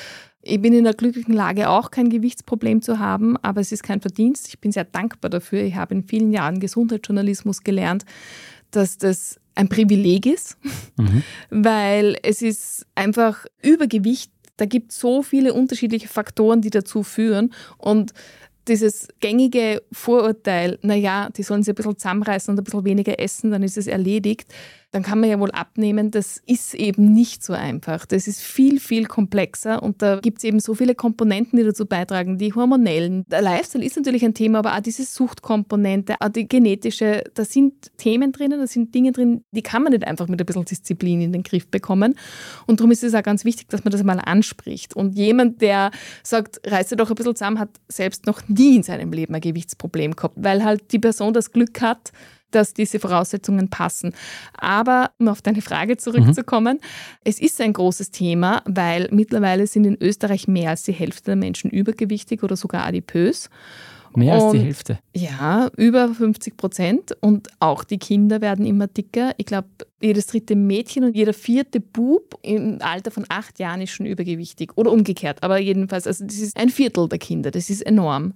Ich 0.50 0.62
bin 0.62 0.74
in 0.74 0.84
der 0.84 0.94
glücklichen 0.94 1.34
Lage, 1.34 1.70
auch 1.70 1.92
kein 1.92 2.10
Gewichtsproblem 2.10 2.82
zu 2.82 3.00
haben, 3.00 3.38
aber 3.38 3.62
es 3.62 3.72
ist 3.72 3.84
kein 3.84 4.02
Verdienst. 4.02 4.48
Ich 4.48 4.60
bin 4.60 4.72
sehr 4.72 4.84
dankbar 4.84 5.30
dafür. 5.30 5.62
Ich 5.62 5.76
habe 5.76 5.94
in 5.94 6.04
vielen 6.04 6.32
Jahren 6.32 6.60
Gesundheitsjournalismus 6.60 7.64
gelernt, 7.64 8.06
dass 8.72 8.98
das 8.98 9.40
ein 9.56 9.70
Privileg 9.70 10.26
ist, 10.26 10.58
mhm. 10.98 11.24
weil 11.50 12.18
es 12.24 12.42
ist 12.42 12.86
einfach 12.96 13.46
Übergewicht. 13.62 14.32
Da 14.58 14.66
gibt 14.66 14.92
es 14.92 15.00
so 15.00 15.22
viele 15.22 15.54
unterschiedliche 15.54 16.08
Faktoren, 16.08 16.62
die 16.62 16.70
dazu 16.70 17.04
führen. 17.04 17.54
Und 17.78 18.14
dieses 18.68 19.08
gängige 19.20 19.82
Vorurteil, 19.92 20.80
naja, 20.82 21.30
die 21.36 21.44
sollen 21.44 21.64
sich 21.64 21.74
ein 21.74 21.76
bisschen 21.76 21.98
zusammenreißen 21.98 22.52
und 22.52 22.60
ein 22.60 22.64
bisschen 22.64 22.86
weniger 22.86 23.20
essen, 23.20 23.52
dann 23.52 23.64
ist 23.64 23.78
es 23.78 23.88
erledigt, 23.88 24.54
dann 24.92 25.04
kann 25.04 25.20
man 25.20 25.30
ja 25.30 25.40
wohl 25.40 25.52
abnehmen, 25.52 26.10
das 26.10 26.42
ist 26.48 26.74
eben 26.74 27.14
nicht 27.14 27.44
so 27.44 27.54
einfach. 27.54 28.08
Das 28.08 28.28
ist 28.28 28.42
viel, 28.42 28.80
viel 28.80 29.06
komplexer 29.06 29.84
und 29.84 30.02
da 30.02 30.20
gibt 30.20 30.40
es 30.40 30.44
eben 30.44 30.60
so 30.60 30.74
viele 30.74 30.96
Komponenten, 30.96 31.60
die 31.60 31.64
dazu 31.64 31.86
beitragen, 31.86 32.40
die 32.40 32.54
hormonellen. 32.54 33.24
Der 33.28 33.44
Lifestyle 33.44 33.86
ist 33.86 33.98
natürlich 33.98 34.26
ein 34.26 34.34
Thema, 34.34 34.60
aber 34.60 34.76
auch 34.76 34.80
diese 34.80 35.04
Suchtkomponente, 35.04 36.16
auch 36.20 36.30
die 36.30 36.48
genetische, 36.48 37.24
da 37.36 37.46
sind 37.46 37.96
Themen 37.98 38.32
drinnen, 38.32 38.60
da 38.60 38.66
sind 38.66 38.96
Dinge 38.96 39.12
drin, 39.12 39.44
die 39.52 39.62
kann 39.62 39.84
man 39.84 39.92
nicht 39.92 40.08
einfach 40.08 40.28
mit 40.28 40.42
ein 40.42 40.46
bisschen 40.46 40.66
Disziplin 40.66 41.22
in 41.22 41.34
den 41.34 41.44
Griff 41.44 41.68
bekommen. 41.68 42.16
Und 42.66 42.80
darum 42.80 42.92
ist 42.92 43.04
es 43.04 43.14
auch 43.14 43.24
ganz 43.24 43.46
wichtig, 43.46 43.70
dass 43.70 43.84
man 43.84 43.92
das 43.92 44.04
mal 44.04 44.20
anspricht. 44.20 44.96
Und 44.96 45.16
jemand, 45.16 45.62
der 45.62 45.92
sagt, 46.24 46.62
reiß 46.66 46.90
doch 46.90 47.10
ein 47.10 47.16
bisschen 47.16 47.36
zusammen, 47.36 47.60
hat 47.60 47.70
selbst 47.88 48.26
noch 48.26 48.48
nie 48.48 48.78
in 48.78 48.84
seinem 48.84 49.12
Leben 49.12 49.36
ein 49.36 49.42
Gewichtsproblem 49.42 50.16
gehabt, 50.16 50.36
weil 50.40 50.64
halt 50.64 50.92
die 50.92 51.00
Person 51.00 51.34
das 51.34 51.52
Glück 51.52 51.80
hat, 51.82 52.12
dass 52.52 52.74
diese 52.74 53.00
Voraussetzungen 53.00 53.70
passen. 53.70 54.14
Aber 54.58 55.12
um 55.20 55.28
auf 55.28 55.42
deine 55.42 55.62
Frage 55.62 55.98
zurückzukommen, 55.98 56.78
mhm. 56.78 57.20
es 57.24 57.40
ist 57.40 57.60
ein 57.62 57.74
großes 57.74 58.12
Thema, 58.12 58.62
weil 58.66 59.08
mittlerweile 59.12 59.68
sind 59.68 59.86
in 59.86 59.98
Österreich 60.00 60.48
mehr 60.48 60.72
als 60.72 60.84
die 60.84 60.94
Hälfte 60.94 61.26
der 61.26 61.36
Menschen 61.36 61.70
übergewichtig 61.70 62.44
oder 62.44 62.56
sogar 62.56 62.86
adipös. 62.86 63.50
Mehr 64.16 64.34
als 64.36 64.52
die 64.52 64.60
Hälfte. 64.60 65.00
Ja, 65.16 65.70
über 65.78 66.14
50 66.14 66.58
Prozent. 66.58 67.18
Und 67.22 67.50
auch 67.60 67.84
die 67.84 67.98
Kinder 67.98 68.42
werden 68.42 68.66
immer 68.66 68.88
dicker. 68.88 69.34
Ich 69.38 69.46
glaube, 69.46 69.68
jedes 70.02 70.28
dritte 70.28 70.56
Mädchen 70.56 71.04
und 71.04 71.16
jeder 71.16 71.34
vierte 71.34 71.80
Bub 71.80 72.38
im 72.42 72.80
Alter 72.82 73.12
von 73.12 73.26
acht 73.30 73.60
Jahren 73.60 73.82
ist 73.82 73.92
schon 73.92 74.06
übergewichtig. 74.06 74.72
Oder 74.76 74.92
umgekehrt. 74.92 75.44
Aber 75.44 75.60
jedenfalls, 75.60 76.08
also 76.08 76.26
das 76.26 76.38
ist 76.38 76.58
ein 76.58 76.70
Viertel 76.70 77.08
der 77.08 77.20
Kinder. 77.20 77.52
Das 77.52 77.70
ist 77.70 77.82
enorm. 77.82 78.34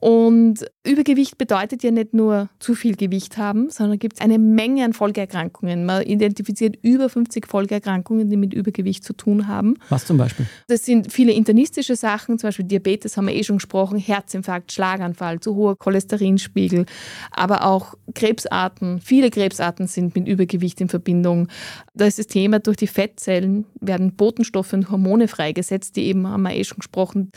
Und 0.00 0.64
Übergewicht 0.84 1.38
bedeutet 1.38 1.82
ja 1.82 1.90
nicht 1.90 2.14
nur 2.14 2.48
zu 2.58 2.74
viel 2.74 2.96
Gewicht 2.96 3.36
haben, 3.36 3.70
sondern 3.70 3.98
gibt 3.98 4.14
es 4.14 4.20
eine 4.20 4.38
Menge 4.38 4.84
an 4.84 4.94
Folgeerkrankungen. 4.94 5.84
Man 5.84 6.02
identifiziert 6.02 6.76
über 6.82 7.08
50 7.08 7.46
Folgeerkrankungen, 7.46 8.30
die 8.30 8.36
mit 8.36 8.54
Übergewicht 8.54 9.04
zu 9.04 9.12
tun 9.12 9.48
haben. 9.48 9.74
Was 9.90 10.06
zum 10.06 10.16
Beispiel? 10.16 10.46
Das 10.66 10.84
sind 10.84 11.12
viele 11.12 11.32
internistische 11.32 11.94
Sachen, 11.94 12.38
zum 12.38 12.48
Beispiel 12.48 12.64
Diabetes 12.64 13.16
haben 13.16 13.28
wir 13.28 13.34
eh 13.34 13.44
schon 13.44 13.56
gesprochen, 13.56 13.98
Herzinfarkt, 13.98 14.72
Schlaganfall, 14.72 15.40
zu 15.40 15.54
hoher 15.54 15.78
Cholesterinspiegel, 15.78 16.86
aber 17.30 17.64
auch 17.64 17.94
Krebsarten. 18.14 19.00
Viele 19.00 19.30
Krebsarten 19.30 19.86
sind 19.86 20.16
mit 20.16 20.26
Übergewicht 20.26 20.80
in 20.80 20.88
Verbindung. 20.88 21.48
Da 21.94 22.06
ist 22.06 22.18
das 22.18 22.26
Thema, 22.26 22.58
durch 22.58 22.78
die 22.78 22.86
Fettzellen 22.86 23.66
werden 23.80 24.14
Botenstoffe 24.14 24.72
und 24.72 24.90
Hormone 24.90 25.28
freigesetzt, 25.28 25.96
die 25.96 26.06
eben, 26.06 26.26
haben 26.26 26.42
wir 26.42 26.54
eh 26.54 26.64
schon 26.64 26.78
gesprochen, 26.78 27.30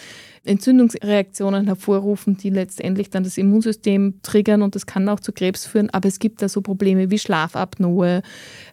Entzündungsreaktionen 0.46 1.66
hervorrufen, 1.66 2.38
die 2.46 2.52
letztendlich 2.52 3.10
dann 3.10 3.24
das 3.24 3.40
Immunsystem 3.40 4.20
triggern 4.22 4.62
und 4.62 4.76
das 4.76 4.86
kann 4.86 5.10
auch 5.10 5.20
zu 5.20 5.34
Krebs 5.34 5.66
führen. 5.66 5.90
Aber 5.90 6.08
es 6.08 6.20
gibt 6.20 6.44
da 6.44 6.48
so 6.48 6.62
Probleme 6.62 7.10
wie 7.10 7.18
Schlafapnoe, 7.18 8.22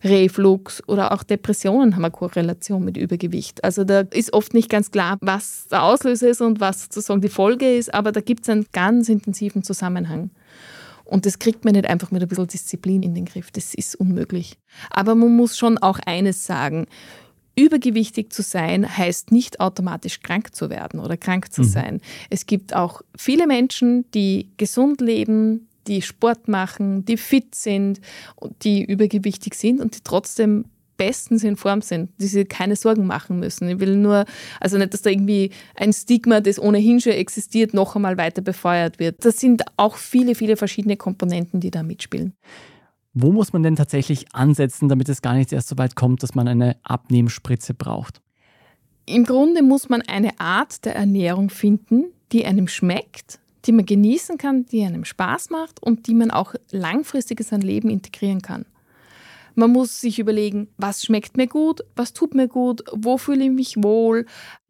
Reflux 0.04 0.86
oder 0.86 1.12
auch 1.12 1.22
Depressionen 1.22 1.94
haben 1.94 2.04
eine 2.04 2.12
Korrelation 2.12 2.84
mit 2.84 2.98
Übergewicht. 2.98 3.64
Also 3.64 3.84
da 3.84 4.00
ist 4.00 4.34
oft 4.34 4.52
nicht 4.52 4.68
ganz 4.68 4.90
klar, 4.90 5.16
was 5.22 5.68
der 5.68 5.84
Auslöser 5.84 6.28
ist 6.28 6.42
und 6.42 6.60
was 6.60 6.82
sozusagen 6.82 7.22
die 7.22 7.30
Folge 7.30 7.74
ist, 7.74 7.94
aber 7.94 8.12
da 8.12 8.20
gibt 8.20 8.42
es 8.42 8.50
einen 8.50 8.66
ganz 8.72 9.08
intensiven 9.08 9.62
Zusammenhang. 9.62 10.30
Und 11.04 11.26
das 11.26 11.38
kriegt 11.38 11.64
man 11.64 11.74
nicht 11.74 11.86
einfach 11.86 12.10
mit 12.10 12.22
ein 12.22 12.28
bisschen 12.28 12.46
Disziplin 12.46 13.02
in 13.02 13.14
den 13.14 13.24
Griff. 13.24 13.50
Das 13.50 13.74
ist 13.74 13.96
unmöglich. 13.96 14.58
Aber 14.90 15.14
man 15.14 15.34
muss 15.34 15.58
schon 15.58 15.78
auch 15.78 15.98
eines 16.06 16.44
sagen. 16.44 16.86
Übergewichtig 17.54 18.32
zu 18.32 18.42
sein 18.42 18.96
heißt 18.96 19.30
nicht 19.30 19.60
automatisch 19.60 20.20
krank 20.20 20.54
zu 20.54 20.70
werden 20.70 21.00
oder 21.00 21.16
krank 21.16 21.52
zu 21.52 21.62
mhm. 21.62 21.66
sein. 21.66 22.00
Es 22.30 22.46
gibt 22.46 22.74
auch 22.74 23.02
viele 23.16 23.46
Menschen, 23.46 24.10
die 24.12 24.48
gesund 24.56 25.00
leben, 25.00 25.68
die 25.86 26.00
Sport 26.02 26.48
machen, 26.48 27.04
die 27.04 27.16
fit 27.16 27.54
sind, 27.54 28.00
die 28.62 28.84
übergewichtig 28.84 29.54
sind 29.54 29.80
und 29.80 29.96
die 29.96 30.00
trotzdem 30.02 30.64
bestens 30.96 31.42
in 31.42 31.56
Form 31.56 31.82
sind, 31.82 32.10
die 32.20 32.26
sich 32.26 32.48
keine 32.48 32.76
Sorgen 32.76 33.06
machen 33.06 33.40
müssen. 33.40 33.68
Ich 33.68 33.80
will 33.80 33.96
nur, 33.96 34.24
also 34.60 34.78
nicht, 34.78 34.94
dass 34.94 35.02
da 35.02 35.10
irgendwie 35.10 35.50
ein 35.74 35.92
Stigma, 35.92 36.40
das 36.40 36.60
ohnehin 36.60 37.00
schon 37.00 37.12
existiert, 37.12 37.74
noch 37.74 37.96
einmal 37.96 38.16
weiter 38.18 38.40
befeuert 38.40 38.98
wird. 38.98 39.24
Das 39.24 39.38
sind 39.38 39.64
auch 39.76 39.96
viele, 39.96 40.34
viele 40.34 40.56
verschiedene 40.56 40.96
Komponenten, 40.96 41.60
die 41.60 41.70
da 41.70 41.82
mitspielen. 41.82 42.34
Wo 43.14 43.30
muss 43.30 43.52
man 43.52 43.62
denn 43.62 43.76
tatsächlich 43.76 44.34
ansetzen, 44.34 44.88
damit 44.88 45.08
es 45.08 45.20
gar 45.20 45.34
nicht 45.34 45.52
erst 45.52 45.68
so 45.68 45.76
weit 45.76 45.96
kommt, 45.96 46.22
dass 46.22 46.34
man 46.34 46.48
eine 46.48 46.76
Abnehmspritze 46.82 47.74
braucht? 47.74 48.22
Im 49.04 49.24
Grunde 49.24 49.62
muss 49.62 49.88
man 49.88 50.00
eine 50.02 50.40
Art 50.40 50.84
der 50.84 50.94
Ernährung 50.96 51.50
finden, 51.50 52.06
die 52.32 52.46
einem 52.46 52.68
schmeckt, 52.68 53.40
die 53.66 53.72
man 53.72 53.84
genießen 53.84 54.38
kann, 54.38 54.64
die 54.64 54.82
einem 54.84 55.04
Spaß 55.04 55.50
macht 55.50 55.82
und 55.82 56.06
die 56.06 56.14
man 56.14 56.30
auch 56.30 56.54
langfristig 56.70 57.40
in 57.40 57.46
sein 57.46 57.60
Leben 57.60 57.90
integrieren 57.90 58.40
kann. 58.40 58.64
Man 59.54 59.70
muss 59.70 60.00
sich 60.00 60.18
überlegen, 60.18 60.68
was 60.78 61.02
schmeckt 61.02 61.36
mir 61.36 61.46
gut, 61.46 61.82
was 61.94 62.14
tut 62.14 62.34
mir 62.34 62.48
gut, 62.48 62.82
wo 62.92 63.18
fühle 63.18 63.44
ich 63.44 63.50
mich 63.50 63.74
wohl. 63.76 64.24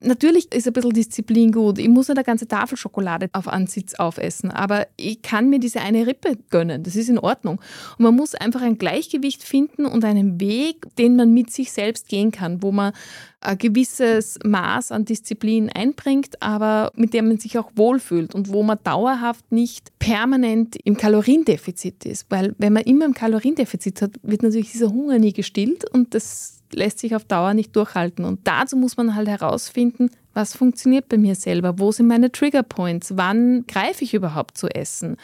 Natürlich 0.05 0.53
ist 0.53 0.67
ein 0.67 0.73
bisschen 0.73 0.93
Disziplin 0.93 1.53
gut. 1.53 1.79
Ich 1.79 1.89
muss 1.89 2.09
nicht 2.09 2.19
eine 2.19 2.25
ganze 2.25 2.49
Tafel 2.49 2.77
Schokolade 2.77 3.29
auf 3.33 3.49
Ansitz 3.49 3.95
aufessen, 3.95 4.51
aber 4.51 4.87
ich 4.97 5.23
kann 5.23 5.49
mir 5.49 5.61
diese 5.61 5.81
eine 5.81 6.07
Rippe 6.07 6.37
gönnen. 6.51 6.83
Das 6.83 6.97
ist 6.97 7.09
in 7.09 7.19
Ordnung. 7.19 7.61
Und 7.99 8.05
man 8.05 8.15
muss 8.15 8.35
einfach 8.35 8.63
ein 8.63 8.79
Gleichgewicht 8.79 9.43
finden 9.43 9.87
und 9.87 10.05
einen 10.05 10.41
Weg, 10.41 10.87
den 10.97 11.17
man 11.17 11.33
mit 11.33 11.51
sich 11.51 11.73
selbst 11.73 12.09
gehen 12.09 12.33
kann, 12.33 12.63
wo 12.63 12.73
man 12.73 12.93
ein 13.41 13.59
gewisses 13.59 14.39
Maß 14.45 14.93
an 14.93 15.05
Disziplin 15.05 15.69
einbringt, 15.71 16.41
aber 16.41 16.93
mit 16.95 17.13
dem 17.13 17.29
man 17.29 17.39
sich 17.39 17.59
auch 17.59 17.71
wohlfühlt 17.75 18.35
und 18.35 18.53
wo 18.53 18.63
man 18.63 18.79
dauerhaft 18.85 19.51
nicht 19.51 19.91
permanent 19.99 20.77
im 20.85 20.97
Kaloriendefizit 20.97 22.07
ist. 22.07 22.27
Weil 22.31 22.55
wenn 22.59 22.73
man 22.73 22.85
immer 22.85 23.05
im 23.05 23.15
Kaloriendefizit 23.15 24.03
hat, 24.03 24.13
wird 24.23 24.43
natürlich 24.43 24.73
dieser 24.73 24.91
Hunger 24.91 25.19
nie 25.19 25.33
gestillt 25.33 25.89
und 25.91 26.15
das 26.15 26.62
lässt 26.75 26.99
sich 26.99 27.15
auf 27.15 27.25
Dauer 27.25 27.55
nicht 27.55 27.75
durchhalten. 27.77 28.25
Und 28.25 28.41
dazu 28.45 28.77
muss 28.77 28.97
man 28.97 29.15
halt 29.15 29.29
herausfinden, 29.29 30.11
was 30.35 30.57
funktioniert 30.57 31.09
bei 31.09 31.19
mir 31.19 31.35
selber? 31.35 31.79
Wo 31.79 31.93
sind 31.93 32.07
meine 32.07 32.33
Trigger 32.33 32.63
Points? 32.63 33.17
Wann 33.17 33.67
greife 33.67 34.05
ich 34.05 34.15
überhaupt 34.15 34.57
zu 34.57 34.69
essen? 34.69 35.17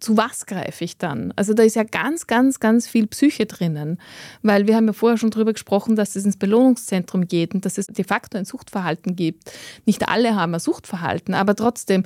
Zu 0.00 0.16
was 0.16 0.46
greife 0.46 0.84
ich 0.84 0.98
dann? 0.98 1.32
Also 1.36 1.54
da 1.54 1.62
ist 1.62 1.76
ja 1.76 1.84
ganz, 1.84 2.26
ganz, 2.26 2.58
ganz 2.58 2.88
viel 2.88 3.06
Psyche 3.06 3.46
drinnen, 3.46 4.00
weil 4.42 4.66
wir 4.66 4.76
haben 4.76 4.86
ja 4.86 4.92
vorher 4.92 5.18
schon 5.18 5.30
darüber 5.30 5.52
gesprochen, 5.52 5.96
dass 5.96 6.16
es 6.16 6.24
ins 6.24 6.36
Belohnungszentrum 6.36 7.28
geht 7.28 7.54
und 7.54 7.64
dass 7.64 7.78
es 7.78 7.86
de 7.86 8.04
facto 8.04 8.36
ein 8.36 8.44
Suchtverhalten 8.44 9.16
gibt. 9.16 9.52
Nicht 9.86 10.08
alle 10.08 10.34
haben 10.34 10.54
ein 10.54 10.60
Suchtverhalten, 10.60 11.34
aber 11.34 11.54
trotzdem, 11.54 12.04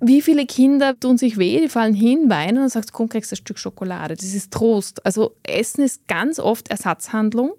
wie 0.00 0.20
viele 0.20 0.46
Kinder 0.46 0.98
tun 0.98 1.16
sich 1.16 1.38
weh, 1.38 1.60
die 1.60 1.68
fallen 1.68 1.94
hin, 1.94 2.28
weinen 2.28 2.62
und 2.62 2.70
sagst, 2.70 2.92
komm, 2.92 3.08
kriegst 3.08 3.32
ein 3.32 3.36
Stück 3.36 3.58
Schokolade. 3.58 4.16
Das 4.16 4.34
ist 4.34 4.52
Trost. 4.52 5.04
Also 5.06 5.36
Essen 5.44 5.84
ist 5.84 6.08
ganz 6.08 6.40
oft 6.40 6.68
Ersatzhandlung 6.68 7.52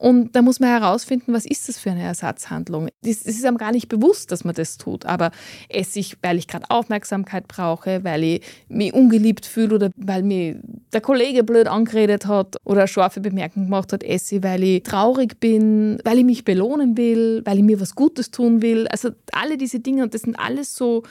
Und 0.00 0.34
da 0.34 0.40
muss 0.40 0.60
man 0.60 0.70
herausfinden, 0.70 1.34
was 1.34 1.44
ist 1.44 1.68
das 1.68 1.78
für 1.78 1.90
eine 1.90 2.02
Ersatzhandlung. 2.02 2.88
Es 3.04 3.20
ist 3.20 3.44
einem 3.44 3.58
gar 3.58 3.70
nicht 3.70 3.88
bewusst, 3.88 4.32
dass 4.32 4.44
man 4.44 4.54
das 4.54 4.78
tut, 4.78 5.04
aber 5.04 5.30
esse 5.68 5.98
ich, 5.98 6.16
weil 6.22 6.38
ich 6.38 6.48
gerade 6.48 6.64
Aufmerksamkeit 6.70 7.46
brauche, 7.48 8.02
weil 8.02 8.24
ich 8.24 8.42
mich 8.70 8.94
ungeliebt 8.94 9.44
fühle 9.44 9.74
oder 9.74 9.90
weil 9.96 10.22
mir 10.22 10.58
der 10.94 11.02
Kollege 11.02 11.44
blöd 11.44 11.68
angeredet 11.68 12.24
hat 12.24 12.56
oder 12.64 12.80
eine 12.80 12.88
scharfe 12.88 13.20
Bemerkung 13.20 13.64
gemacht 13.64 13.92
hat, 13.92 14.02
esse 14.02 14.36
ich, 14.36 14.42
weil 14.42 14.62
ich 14.62 14.84
traurig 14.84 15.38
bin, 15.38 16.00
weil 16.02 16.20
ich 16.20 16.24
mich 16.24 16.44
belohnen 16.44 16.96
will, 16.96 17.42
weil 17.44 17.58
ich 17.58 17.64
mir 17.64 17.78
was 17.78 17.94
Gutes 17.94 18.30
tun 18.30 18.62
will. 18.62 18.88
Also 18.88 19.10
alle 19.32 19.58
diese 19.58 19.80
Dinge 19.80 20.02
und 20.02 20.14
das 20.14 20.22
sind 20.22 20.38
alles 20.38 20.74
so 20.74 21.02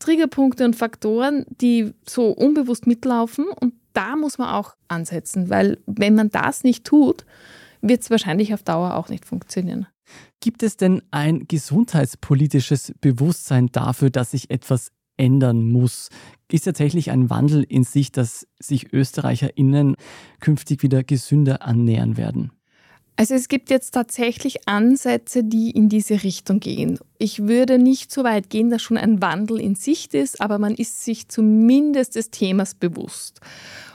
Triggerpunkte 0.00 0.64
und 0.64 0.74
Faktoren, 0.74 1.46
die 1.60 1.92
so 2.04 2.30
unbewusst 2.30 2.88
mitlaufen 2.88 3.44
und 3.60 3.74
da 3.92 4.16
muss 4.16 4.38
man 4.38 4.48
auch 4.48 4.74
ansetzen, 4.88 5.50
weil 5.50 5.78
wenn 5.86 6.16
man 6.16 6.30
das 6.30 6.64
nicht 6.64 6.84
tut, 6.84 7.24
wird 7.88 8.02
es 8.02 8.10
wahrscheinlich 8.10 8.54
auf 8.54 8.62
Dauer 8.62 8.94
auch 8.94 9.08
nicht 9.08 9.24
funktionieren. 9.24 9.86
Gibt 10.40 10.62
es 10.62 10.76
denn 10.76 11.02
ein 11.10 11.46
gesundheitspolitisches 11.48 12.94
Bewusstsein 13.00 13.68
dafür, 13.72 14.10
dass 14.10 14.32
sich 14.32 14.50
etwas 14.50 14.90
ändern 15.16 15.70
muss? 15.70 16.08
Ist 16.50 16.64
tatsächlich 16.64 17.10
ein 17.10 17.30
Wandel 17.30 17.62
in 17.62 17.84
sich, 17.84 18.12
dass 18.12 18.46
sich 18.60 18.92
ÖsterreicherInnen 18.92 19.96
künftig 20.40 20.82
wieder 20.82 21.02
gesünder 21.02 21.62
annähern 21.62 22.16
werden? 22.16 22.52
Also 23.16 23.34
es 23.34 23.46
gibt 23.46 23.70
jetzt 23.70 23.92
tatsächlich 23.92 24.66
Ansätze, 24.68 25.44
die 25.44 25.70
in 25.70 25.88
diese 25.88 26.24
Richtung 26.24 26.58
gehen. 26.58 26.98
Ich 27.18 27.46
würde 27.46 27.78
nicht 27.78 28.10
so 28.10 28.24
weit 28.24 28.50
gehen, 28.50 28.70
dass 28.70 28.82
schon 28.82 28.96
ein 28.96 29.22
Wandel 29.22 29.60
in 29.60 29.76
Sicht 29.76 30.14
ist, 30.14 30.40
aber 30.40 30.58
man 30.58 30.74
ist 30.74 31.04
sich 31.04 31.28
zumindest 31.28 32.16
des 32.16 32.30
Themas 32.30 32.74
bewusst. 32.74 33.40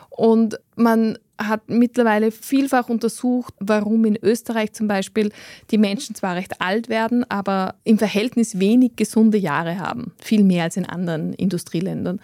Und 0.09 0.59
man 0.77 1.17
hat 1.39 1.61
mittlerweile 1.67 2.31
vielfach 2.31 2.89
untersucht, 2.89 3.53
warum 3.59 4.05
in 4.05 4.17
Österreich 4.21 4.73
zum 4.73 4.87
Beispiel 4.87 5.31
die 5.71 5.77
Menschen 5.77 6.13
zwar 6.13 6.35
recht 6.35 6.61
alt 6.61 6.89
werden, 6.89 7.23
aber 7.29 7.75
im 7.83 7.97
Verhältnis 7.97 8.59
wenig 8.59 8.95
gesunde 8.97 9.37
Jahre 9.37 9.79
haben. 9.79 10.11
Viel 10.19 10.43
mehr 10.43 10.65
als 10.65 10.77
in 10.77 10.85
anderen 10.85 11.33
Industrieländern. 11.33 12.19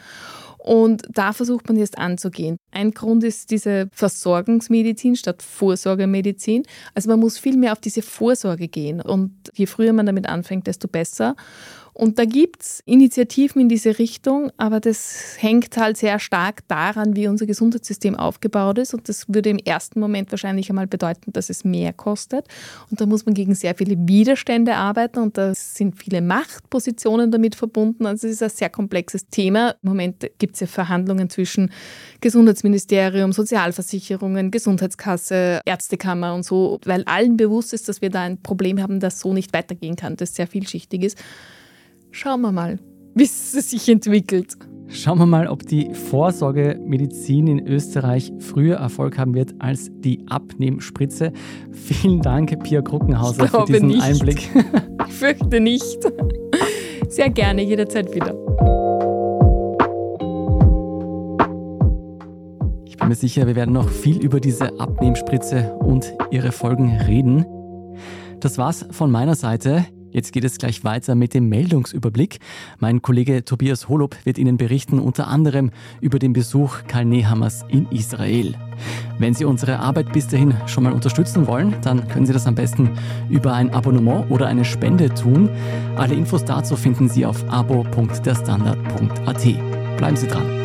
Und 0.66 1.04
da 1.12 1.32
versucht 1.32 1.68
man 1.68 1.78
jetzt 1.78 2.00
anzugehen. 2.00 2.58
Ein 2.72 2.90
Grund 2.90 3.24
ist 3.24 3.52
diese 3.52 3.88
Versorgungsmedizin 3.94 5.16
statt 5.16 5.44
Vorsorgemedizin. 5.44 6.64
Also 6.96 7.08
man 7.08 7.20
muss 7.20 7.38
viel 7.38 7.56
mehr 7.56 7.72
auf 7.72 7.80
diese 7.80 8.02
Vorsorge 8.02 8.68
gehen. 8.68 9.00
Und 9.00 9.32
je 9.54 9.68
früher 9.68 9.94
man 9.94 10.08
damit 10.08 10.28
anfängt, 10.28 10.66
desto 10.66 10.88
besser. 10.88 11.36
Und 11.98 12.20
da 12.20 12.26
gibt 12.26 12.62
es 12.62 12.82
Initiativen 12.86 13.62
in 13.62 13.70
diese 13.70 13.98
Richtung, 14.00 14.52
aber 14.58 14.82
das 14.82 15.38
hängt 15.40 15.78
halt 15.78 15.96
sehr 15.96 16.20
stark 16.20 16.68
daran, 16.68 17.16
wie 17.16 17.30
unser 17.30 17.46
Gesundheitssystem 17.46 18.18
aufgebaut 18.18 18.80
ist. 18.80 18.94
Und 18.94 19.08
das 19.08 19.30
würde 19.30 19.50
im 19.50 19.60
ersten 19.60 20.02
Moment 20.02 20.30
wahrscheinlich 20.30 20.70
einmal 20.70 20.88
bedeuten, 20.88 21.32
dass 21.32 21.50
es 21.50 21.64
mehr 21.64 21.94
kostet. 21.94 22.50
Und 22.92 23.00
da 23.00 23.06
muss 23.06 23.26
man 23.26 23.34
gegen 23.34 23.56
sehr 23.56 23.76
viele 23.76 23.96
Widerstände 23.98 24.76
arbeiten 24.76 25.20
und 25.20 25.38
da 25.38 25.56
sind 25.56 25.98
viele 25.98 26.22
Machtpositionen 26.22 27.32
damit 27.32 27.56
verbunden. 27.56 28.06
Also 28.06 28.28
es 28.28 28.34
ist 28.34 28.44
ein 28.44 28.50
sehr 28.50 28.70
komplexes 28.70 29.30
Thema. 29.30 29.70
Im 29.82 29.90
Moment 29.90 30.30
gibt 30.38 30.56
es 30.56 30.60
ja 30.60 30.68
Verhandlungen 30.68 31.30
zwischen 31.30 31.72
Gesundheitsministerium, 32.20 33.32
Sozialversicherungen, 33.32 34.52
Gesundheitskasse, 34.52 35.62
Ärztekammer 35.64 36.36
und 36.36 36.44
so, 36.44 36.78
weil 36.84 37.06
allen 37.06 37.38
bewusst 37.38 37.72
ist, 37.72 37.88
dass 37.88 38.02
wir 38.02 38.10
da 38.10 38.24
ein 38.24 38.42
Problem 38.42 38.82
haben, 38.82 39.00
das 39.00 39.22
so 39.22 39.34
nicht 39.34 39.54
weitergehen 39.54 39.96
kann, 39.96 40.18
das 40.18 40.36
sehr 40.36 40.48
vielschichtig 40.48 41.02
ist. 41.02 41.18
Schauen 42.18 42.40
wir 42.40 42.54
mal, 42.54 42.80
wie 43.14 43.24
es 43.24 43.52
sich 43.52 43.90
entwickelt. 43.90 44.56
Schauen 44.88 45.20
wir 45.20 45.26
mal, 45.26 45.50
ob 45.50 45.68
die 45.68 45.94
Vorsorgemedizin 45.94 47.48
in 47.48 47.68
Österreich 47.68 48.32
früher 48.40 48.78
Erfolg 48.78 49.18
haben 49.18 49.34
wird 49.34 49.54
als 49.60 49.92
die 50.00 50.26
Abnehmspritze. 50.28 51.34
Vielen 51.74 52.22
Dank, 52.22 52.58
Pia 52.64 52.82
Kruckenhauser, 52.82 53.50
für 53.50 53.66
diesen 53.66 53.88
nicht. 53.88 54.02
Einblick. 54.02 54.50
Ich 55.08 55.14
fürchte 55.14 55.60
nicht. 55.60 56.08
Sehr 57.10 57.30
gerne, 57.30 57.64
jederzeit 57.64 58.16
wieder. 58.16 58.34
Ich 62.86 62.96
bin 62.96 63.10
mir 63.10 63.16
sicher, 63.16 63.46
wir 63.46 63.58
werden 63.58 63.74
noch 63.74 63.90
viel 63.90 64.24
über 64.24 64.40
diese 64.40 64.80
Abnehmspritze 64.80 65.74
und 65.80 66.14
ihre 66.32 66.54
Folgen 66.54 66.96
reden. 66.96 67.46
Das 68.40 68.58
war's 68.58 68.86
von 68.92 69.12
meiner 69.12 69.36
Seite. 69.36 69.86
Jetzt 70.16 70.32
geht 70.32 70.46
es 70.46 70.58
gleich 70.58 70.86
weiter 70.86 71.14
mit 71.14 71.34
dem 71.34 71.50
Meldungsüberblick. 71.50 72.40
Mein 72.80 73.02
Kollege 73.02 73.44
Tobias 73.44 73.90
Holub 73.90 74.16
wird 74.24 74.38
Ihnen 74.38 74.56
berichten 74.56 74.98
unter 74.98 75.28
anderem 75.28 75.72
über 76.00 76.20
den 76.20 76.32
Besuch 76.32 76.78
Karl 76.88 77.04
Nehammers 77.04 77.66
in 77.68 77.86
Israel. 77.92 78.56
Wenn 79.20 79.34
Sie 79.34 79.44
unsere 79.44 79.80
Arbeit 79.80 80.14
bis 80.14 80.30
dahin 80.30 80.54
schon 80.68 80.86
mal 80.86 80.94
unterstützen 80.94 81.48
wollen, 81.48 81.76
dann 81.82 82.08
können 82.08 82.26
Sie 82.26 82.32
das 82.32 82.48
am 82.48 82.56
besten 82.56 82.92
über 83.30 83.56
ein 83.56 83.74
Abonnement 83.74 84.32
oder 84.32 84.48
eine 84.48 84.64
Spende 84.64 85.14
tun. 85.14 85.50
Alle 85.98 86.14
Infos 86.14 86.46
dazu 86.46 86.78
finden 86.78 87.10
Sie 87.10 87.26
auf 87.26 87.44
abo.derstandard.at. 87.50 89.98
Bleiben 89.98 90.16
Sie 90.16 90.28
dran. 90.28 90.65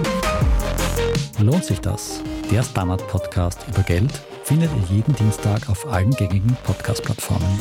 Lohnt 1.41 1.65
sich 1.65 1.81
das? 1.81 2.21
Der 2.51 2.61
Standard-Podcast 2.61 3.65
über 3.67 3.81
Geld 3.81 4.11
findet 4.43 4.69
ihr 4.75 4.95
jeden 4.95 5.15
Dienstag 5.15 5.69
auf 5.69 5.87
allen 5.87 6.11
gängigen 6.11 6.55
Podcast-Plattformen. 6.63 7.59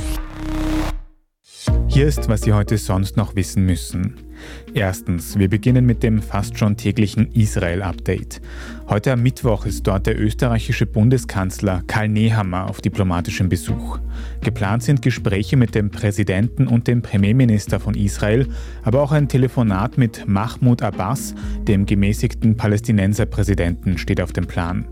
Hier 1.89 2.07
ist, 2.07 2.29
was 2.29 2.43
Sie 2.43 2.53
heute 2.53 2.77
sonst 2.77 3.17
noch 3.17 3.35
wissen 3.37 3.65
müssen. 3.65 4.30
Erstens, 4.75 5.39
wir 5.39 5.49
beginnen 5.49 5.87
mit 5.87 6.03
dem 6.03 6.23
fast 6.23 6.59
schon 6.59 6.77
täglichen 6.77 7.33
Israel-Update. 7.33 8.41
Heute 8.89 9.13
am 9.13 9.23
Mittwoch 9.23 9.67
ist 9.67 9.87
dort 9.87 10.07
der 10.07 10.21
österreichische 10.21 10.87
Bundeskanzler 10.87 11.83
Karl 11.87 12.09
Nehammer 12.09 12.69
auf 12.69 12.81
diplomatischem 12.81 13.49
Besuch. 13.49 13.99
Geplant 14.43 14.83
sind 14.83 15.03
Gespräche 15.03 15.57
mit 15.57 15.75
dem 15.75 15.91
Präsidenten 15.91 16.67
und 16.67 16.87
dem 16.89 17.03
Premierminister 17.03 17.81
von 17.81 17.95
Israel, 17.95 18.49
aber 18.83 19.03
auch 19.03 19.13
ein 19.13 19.29
Telefonat 19.29 19.99
mit 19.99 20.27
Mahmoud 20.27 20.83
Abbas, 20.83 21.35
dem 21.67 21.87
gemäßigten 21.87 22.57
Palästinenserpräsidenten, 22.57 23.99
steht 23.99 24.21
auf 24.21 24.33
dem 24.33 24.47
Plan. 24.47 24.87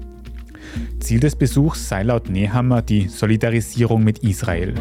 Ziel 1.01 1.21
des 1.21 1.37
Besuchs 1.37 1.89
sei 1.89 2.03
laut 2.03 2.29
Nehammer 2.29 2.83
die 2.83 3.09
Solidarisierung 3.09 4.05
mit 4.05 4.19
Israel. 4.21 4.75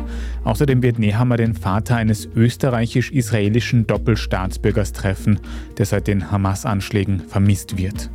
Außerdem 0.44 0.82
wird 0.82 1.00
Nehammer 1.00 1.38
den 1.38 1.54
Vater 1.54 1.96
eines 1.96 2.28
österreichisch-israelischen 2.36 3.88
Doppelstaatsbürgers 3.88 4.94
treffen, 4.94 5.40
der 5.78 5.86
seit 5.86 6.08
den 6.08 6.32
Hamas-Anschlägen 6.32 7.22
vermisst 7.22 7.78
wird. 7.78 8.10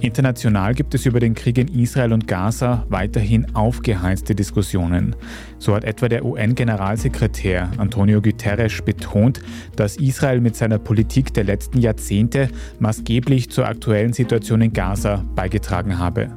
International 0.00 0.74
gibt 0.74 0.94
es 0.94 1.04
über 1.04 1.20
den 1.20 1.34
Krieg 1.34 1.58
in 1.58 1.68
Israel 1.68 2.12
und 2.12 2.26
Gaza 2.26 2.86
weiterhin 2.88 3.54
aufgeheizte 3.54 4.34
Diskussionen. 4.34 5.14
So 5.58 5.74
hat 5.74 5.84
etwa 5.84 6.08
der 6.08 6.24
UN-Generalsekretär 6.24 7.70
Antonio 7.76 8.22
Guterres 8.22 8.80
betont, 8.82 9.42
dass 9.76 9.96
Israel 9.96 10.40
mit 10.40 10.56
seiner 10.56 10.78
Politik 10.78 11.34
der 11.34 11.44
letzten 11.44 11.80
Jahrzehnte 11.80 12.48
maßgeblich 12.78 13.50
zur 13.50 13.66
aktuellen 13.66 14.14
Situation 14.14 14.62
in 14.62 14.72
Gaza 14.72 15.24
beigetragen 15.34 15.98
habe. 15.98 16.30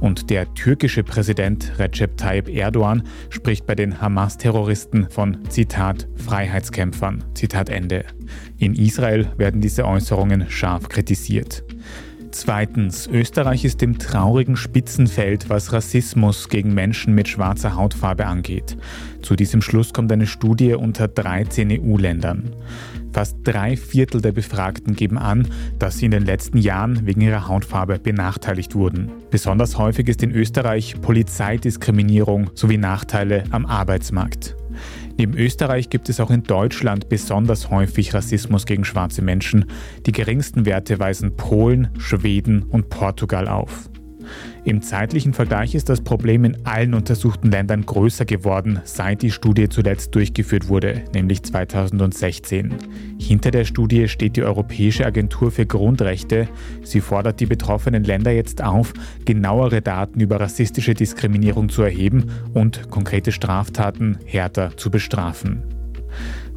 Und 0.00 0.30
der 0.30 0.52
türkische 0.54 1.02
Präsident 1.02 1.72
Recep 1.78 2.16
Tayyip 2.16 2.48
Erdogan 2.48 3.02
spricht 3.30 3.66
bei 3.66 3.74
den 3.74 4.00
Hamas-Terroristen 4.00 5.08
von 5.10 5.38
Zitat 5.48 6.08
Freiheitskämpfern. 6.16 7.24
Zitat 7.34 7.68
Ende. 7.68 8.04
In 8.58 8.74
Israel 8.74 9.28
werden 9.36 9.60
diese 9.60 9.86
Äußerungen 9.86 10.48
scharf 10.48 10.88
kritisiert. 10.88 11.64
Zweitens, 12.38 13.06
Österreich 13.06 13.64
ist 13.64 13.82
im 13.82 13.98
traurigen 13.98 14.56
Spitzenfeld, 14.56 15.48
was 15.48 15.72
Rassismus 15.72 16.50
gegen 16.50 16.74
Menschen 16.74 17.14
mit 17.14 17.28
schwarzer 17.28 17.76
Hautfarbe 17.76 18.26
angeht. 18.26 18.76
Zu 19.22 19.36
diesem 19.36 19.62
Schluss 19.62 19.94
kommt 19.94 20.12
eine 20.12 20.26
Studie 20.26 20.74
unter 20.74 21.08
13 21.08 21.80
EU-Ländern. 21.80 22.50
Fast 23.16 23.38
drei 23.44 23.78
Viertel 23.78 24.20
der 24.20 24.32
Befragten 24.32 24.94
geben 24.94 25.16
an, 25.16 25.48
dass 25.78 25.96
sie 25.96 26.04
in 26.04 26.10
den 26.10 26.26
letzten 26.26 26.58
Jahren 26.58 27.06
wegen 27.06 27.22
ihrer 27.22 27.48
Hautfarbe 27.48 27.98
benachteiligt 27.98 28.74
wurden. 28.74 29.10
Besonders 29.30 29.78
häufig 29.78 30.06
ist 30.08 30.22
in 30.22 30.32
Österreich 30.32 31.00
Polizeidiskriminierung 31.00 32.50
sowie 32.52 32.76
Nachteile 32.76 33.44
am 33.52 33.64
Arbeitsmarkt. 33.64 34.54
Neben 35.16 35.32
Österreich 35.32 35.88
gibt 35.88 36.10
es 36.10 36.20
auch 36.20 36.30
in 36.30 36.42
Deutschland 36.42 37.08
besonders 37.08 37.70
häufig 37.70 38.12
Rassismus 38.12 38.66
gegen 38.66 38.84
schwarze 38.84 39.22
Menschen. 39.22 39.64
Die 40.04 40.12
geringsten 40.12 40.66
Werte 40.66 40.98
weisen 40.98 41.36
Polen, 41.36 41.88
Schweden 41.96 42.64
und 42.64 42.90
Portugal 42.90 43.48
auf. 43.48 43.88
Im 44.66 44.82
zeitlichen 44.82 45.32
Vergleich 45.32 45.76
ist 45.76 45.88
das 45.88 46.00
Problem 46.00 46.44
in 46.44 46.66
allen 46.66 46.92
untersuchten 46.92 47.52
Ländern 47.52 47.86
größer 47.86 48.24
geworden, 48.24 48.80
seit 48.82 49.22
die 49.22 49.30
Studie 49.30 49.68
zuletzt 49.68 50.12
durchgeführt 50.12 50.66
wurde, 50.66 51.04
nämlich 51.14 51.44
2016. 51.44 52.74
Hinter 53.16 53.52
der 53.52 53.64
Studie 53.64 54.08
steht 54.08 54.34
die 54.34 54.42
Europäische 54.42 55.06
Agentur 55.06 55.52
für 55.52 55.66
Grundrechte. 55.66 56.48
Sie 56.82 57.00
fordert 57.00 57.38
die 57.38 57.46
betroffenen 57.46 58.02
Länder 58.02 58.32
jetzt 58.32 58.60
auf, 58.60 58.92
genauere 59.24 59.82
Daten 59.82 60.18
über 60.18 60.40
rassistische 60.40 60.94
Diskriminierung 60.94 61.68
zu 61.68 61.82
erheben 61.82 62.32
und 62.52 62.90
konkrete 62.90 63.30
Straftaten 63.30 64.18
härter 64.24 64.76
zu 64.76 64.90
bestrafen. 64.90 65.62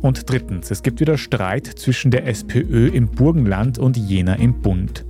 Und 0.02 0.28
drittens, 0.28 0.72
es 0.72 0.82
gibt 0.82 1.00
wieder 1.00 1.20
Streit 1.20 1.68
zwischen 1.68 2.10
der 2.10 2.26
SPÖ 2.26 2.88
im 2.88 3.06
Burgenland 3.12 3.78
und 3.78 3.98
jener 3.98 4.40
im 4.40 4.62
Bund. 4.64 5.06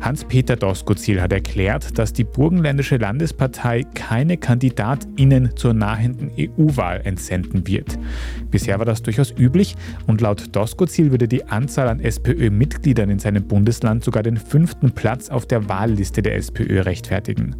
Hans-Peter 0.00 0.56
Doskozil 0.56 1.20
hat 1.20 1.32
erklärt, 1.32 1.98
dass 1.98 2.14
die 2.14 2.24
burgenländische 2.24 2.96
Landespartei 2.96 3.84
keine 3.94 4.38
KandidatInnen 4.38 5.56
zur 5.56 5.74
nahenden 5.74 6.30
EU-Wahl 6.38 7.02
entsenden 7.04 7.66
wird. 7.66 7.98
Bisher 8.50 8.78
war 8.78 8.86
das 8.86 9.02
durchaus 9.02 9.34
üblich 9.38 9.76
und 10.06 10.22
laut 10.22 10.56
Doskozil 10.56 11.10
würde 11.10 11.28
die 11.28 11.44
Anzahl 11.44 11.88
an 11.88 12.00
SPÖ-Mitgliedern 12.00 13.10
in 13.10 13.18
seinem 13.18 13.46
Bundesland 13.46 14.02
sogar 14.02 14.22
den 14.22 14.38
fünften 14.38 14.92
Platz 14.92 15.28
auf 15.28 15.44
der 15.44 15.68
Wahlliste 15.68 16.22
der 16.22 16.34
SPÖ 16.36 16.80
rechtfertigen. 16.80 17.56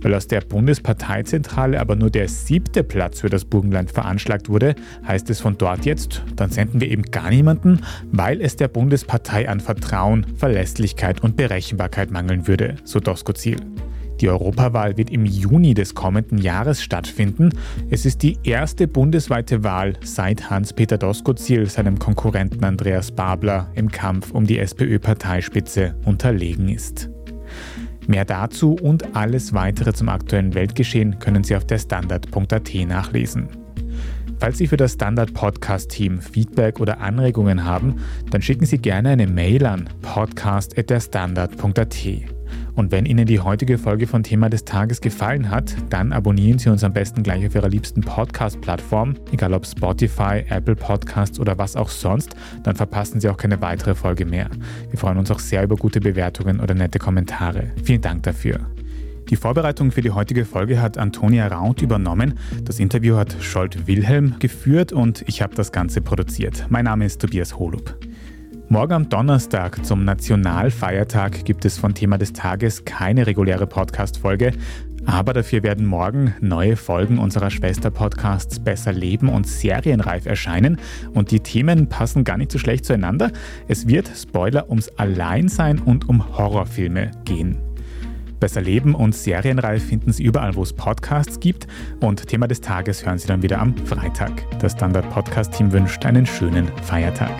Weil 0.00 0.14
aus 0.14 0.28
der 0.28 0.42
Bundesparteizentrale 0.42 1.80
aber 1.80 1.96
nur 1.96 2.10
der 2.10 2.28
siebte 2.28 2.84
Platz 2.84 3.20
für 3.20 3.30
das 3.30 3.44
Burgenland 3.44 3.90
veranschlagt 3.90 4.48
wurde, 4.48 4.76
heißt 5.06 5.28
es 5.28 5.40
von 5.40 5.58
dort 5.58 5.84
jetzt, 5.86 6.22
dann 6.36 6.50
senden 6.50 6.80
wir 6.80 6.88
eben 6.88 7.02
gar 7.02 7.30
niemanden, 7.30 7.80
weil 8.12 8.40
es 8.40 8.54
der 8.54 8.68
Bundespartei 8.68 9.48
an 9.48 9.58
Vertrauen, 9.58 10.24
Verlässlichkeit 10.36 11.22
und 11.22 11.36
Berechenbarkeit 11.36 11.79
Berechenbarkeit 11.80 12.10
mangeln 12.10 12.46
würde, 12.46 12.76
so 12.84 13.00
Doskozil. 13.00 13.56
Die 14.20 14.28
Europawahl 14.28 14.98
wird 14.98 15.08
im 15.08 15.24
Juni 15.24 15.72
des 15.72 15.94
kommenden 15.94 16.36
Jahres 16.36 16.82
stattfinden. 16.82 17.50
Es 17.88 18.04
ist 18.04 18.22
die 18.22 18.36
erste 18.42 18.86
bundesweite 18.86 19.64
Wahl 19.64 19.94
seit 20.04 20.50
Hans-Peter 20.50 20.98
Doskozil 20.98 21.66
seinem 21.66 21.98
Konkurrenten 21.98 22.62
Andreas 22.64 23.10
Babler 23.10 23.70
im 23.74 23.90
Kampf 23.90 24.32
um 24.32 24.46
die 24.46 24.58
SPÖ-Parteispitze 24.58 25.94
unterlegen 26.04 26.68
ist. 26.68 27.08
Mehr 28.06 28.26
dazu 28.26 28.74
und 28.74 29.16
alles 29.16 29.54
weitere 29.54 29.94
zum 29.94 30.10
aktuellen 30.10 30.52
Weltgeschehen 30.52 31.18
können 31.18 31.44
Sie 31.44 31.56
auf 31.56 31.64
der 31.64 31.78
Standard.at 31.78 32.74
nachlesen. 32.86 33.59
Falls 34.40 34.56
Sie 34.56 34.66
für 34.66 34.78
das 34.78 34.94
Standard 34.94 35.34
Podcast 35.34 35.90
Team 35.90 36.18
Feedback 36.18 36.80
oder 36.80 37.02
Anregungen 37.02 37.66
haben, 37.66 37.96
dann 38.30 38.40
schicken 38.40 38.64
Sie 38.64 38.78
gerne 38.78 39.10
eine 39.10 39.26
Mail 39.26 39.66
an 39.66 39.90
podcast@derstandard.at. 40.00 42.06
Und 42.74 42.90
wenn 42.90 43.04
Ihnen 43.04 43.26
die 43.26 43.40
heutige 43.40 43.76
Folge 43.76 44.06
von 44.06 44.22
Thema 44.22 44.48
des 44.48 44.64
Tages 44.64 45.02
gefallen 45.02 45.50
hat, 45.50 45.76
dann 45.90 46.14
abonnieren 46.14 46.58
Sie 46.58 46.70
uns 46.70 46.82
am 46.84 46.94
besten 46.94 47.22
gleich 47.22 47.46
auf 47.46 47.54
Ihrer 47.54 47.68
liebsten 47.68 48.00
Podcast-Plattform, 48.00 49.16
egal 49.30 49.52
ob 49.52 49.66
Spotify, 49.66 50.42
Apple 50.48 50.76
Podcasts 50.76 51.38
oder 51.38 51.58
was 51.58 51.76
auch 51.76 51.90
sonst, 51.90 52.34
dann 52.62 52.76
verpassen 52.76 53.20
Sie 53.20 53.28
auch 53.28 53.36
keine 53.36 53.60
weitere 53.60 53.94
Folge 53.94 54.24
mehr. 54.24 54.48
Wir 54.88 54.98
freuen 54.98 55.18
uns 55.18 55.30
auch 55.30 55.38
sehr 55.38 55.62
über 55.62 55.76
gute 55.76 56.00
Bewertungen 56.00 56.60
oder 56.60 56.74
nette 56.74 56.98
Kommentare. 56.98 57.72
Vielen 57.84 58.00
Dank 58.00 58.22
dafür. 58.22 58.60
Die 59.30 59.36
Vorbereitung 59.36 59.92
für 59.92 60.00
die 60.00 60.10
heutige 60.10 60.44
Folge 60.44 60.82
hat 60.82 60.98
Antonia 60.98 61.46
Raut 61.46 61.82
übernommen. 61.82 62.34
Das 62.64 62.80
Interview 62.80 63.14
hat 63.14 63.36
Scholt 63.40 63.86
Wilhelm 63.86 64.34
geführt 64.40 64.92
und 64.92 65.22
ich 65.28 65.40
habe 65.40 65.54
das 65.54 65.70
Ganze 65.70 66.00
produziert. 66.00 66.66
Mein 66.68 66.86
Name 66.86 67.06
ist 67.06 67.20
Tobias 67.20 67.56
Holub. 67.56 67.96
Morgen 68.68 68.92
am 68.92 69.08
Donnerstag 69.08 69.86
zum 69.86 70.04
Nationalfeiertag 70.04 71.44
gibt 71.44 71.64
es 71.64 71.78
von 71.78 71.94
Thema 71.94 72.18
des 72.18 72.32
Tages 72.32 72.84
keine 72.84 73.24
reguläre 73.28 73.68
Podcast-Folge, 73.68 74.52
aber 75.06 75.32
dafür 75.32 75.62
werden 75.62 75.86
morgen 75.86 76.34
neue 76.40 76.74
Folgen 76.74 77.18
unserer 77.18 77.50
Schwester-Podcasts 77.50 78.58
Besser 78.58 78.92
Leben 78.92 79.28
und 79.28 79.46
Serienreif 79.46 80.26
erscheinen 80.26 80.78
und 81.14 81.30
die 81.30 81.40
Themen 81.40 81.88
passen 81.88 82.24
gar 82.24 82.36
nicht 82.36 82.50
so 82.50 82.58
schlecht 82.58 82.84
zueinander. 82.84 83.30
Es 83.68 83.86
wird, 83.86 84.10
Spoiler, 84.12 84.68
ums 84.68 84.88
Alleinsein 84.96 85.78
und 85.78 86.08
um 86.08 86.36
Horrorfilme 86.36 87.12
gehen. 87.24 87.69
Besser 88.40 88.62
Leben 88.62 88.94
und 88.94 89.14
Serienreif 89.14 89.84
finden 89.84 90.12
Sie 90.12 90.24
überall, 90.24 90.54
wo 90.54 90.62
es 90.62 90.72
Podcasts 90.72 91.40
gibt. 91.40 91.66
Und 92.00 92.26
Thema 92.26 92.48
des 92.48 92.62
Tages 92.62 93.04
hören 93.04 93.18
Sie 93.18 93.28
dann 93.28 93.42
wieder 93.42 93.60
am 93.60 93.76
Freitag. 93.76 94.46
Das 94.60 94.72
Standard 94.72 95.08
Podcast 95.10 95.52
Team 95.52 95.70
wünscht 95.72 96.06
einen 96.06 96.24
schönen 96.24 96.68
Feiertag. 96.82 97.30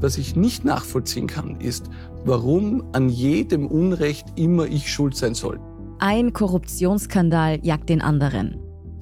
Was 0.00 0.18
ich 0.18 0.36
nicht 0.36 0.66
nachvollziehen 0.66 1.26
kann, 1.26 1.60
ist, 1.62 1.88
warum 2.26 2.84
an 2.92 3.08
jedem 3.08 3.66
Unrecht 3.66 4.26
immer 4.36 4.66
ich 4.66 4.92
schuld 4.92 5.16
sein 5.16 5.34
soll. 5.34 5.58
Ein 5.98 6.34
Korruptionsskandal 6.34 7.58
jagt 7.62 7.88
den 7.88 8.02
anderen. 8.02 8.67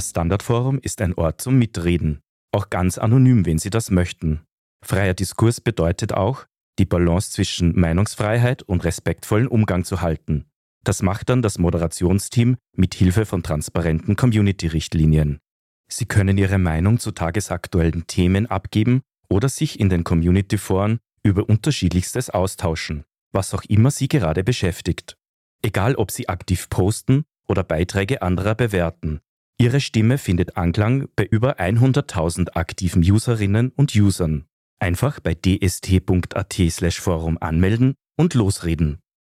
Das 0.00 0.08
Standardforum 0.08 0.78
ist 0.78 1.02
ein 1.02 1.12
Ort 1.12 1.42
zum 1.42 1.58
Mitreden, 1.58 2.22
auch 2.52 2.70
ganz 2.70 2.96
anonym, 2.96 3.44
wenn 3.44 3.58
Sie 3.58 3.68
das 3.68 3.90
möchten. 3.90 4.40
Freier 4.82 5.12
Diskurs 5.12 5.60
bedeutet 5.60 6.14
auch, 6.14 6.46
die 6.78 6.86
Balance 6.86 7.32
zwischen 7.32 7.78
Meinungsfreiheit 7.78 8.62
und 8.62 8.82
respektvollen 8.82 9.46
Umgang 9.46 9.84
zu 9.84 10.00
halten. 10.00 10.46
Das 10.84 11.02
macht 11.02 11.28
dann 11.28 11.42
das 11.42 11.58
Moderationsteam 11.58 12.56
mit 12.74 12.94
Hilfe 12.94 13.26
von 13.26 13.42
transparenten 13.42 14.16
Community-Richtlinien. 14.16 15.38
Sie 15.92 16.06
können 16.06 16.38
Ihre 16.38 16.56
Meinung 16.56 16.98
zu 16.98 17.10
tagesaktuellen 17.10 18.06
Themen 18.06 18.46
abgeben 18.46 19.02
oder 19.28 19.50
sich 19.50 19.78
in 19.78 19.90
den 19.90 20.02
Community-Foren 20.02 20.98
über 21.22 21.46
unterschiedlichstes 21.46 22.30
austauschen, 22.30 23.04
was 23.32 23.52
auch 23.52 23.64
immer 23.64 23.90
Sie 23.90 24.08
gerade 24.08 24.44
beschäftigt. 24.44 25.18
Egal 25.62 25.94
ob 25.96 26.10
Sie 26.10 26.30
aktiv 26.30 26.70
posten 26.70 27.24
oder 27.46 27.64
Beiträge 27.64 28.22
anderer 28.22 28.54
bewerten. 28.54 29.20
Ihre 29.60 29.80
Stimme 29.80 30.16
findet 30.16 30.56
Anklang 30.56 31.08
bei 31.16 31.26
über 31.26 31.60
100.000 31.60 32.54
aktiven 32.54 33.02
Userinnen 33.02 33.72
und 33.76 33.94
Usern. 33.94 34.46
Einfach 34.78 35.20
bei 35.20 35.34
dst.at/forum 35.34 37.36
anmelden 37.42 37.92
und 38.16 38.32
losreden. 38.32 39.00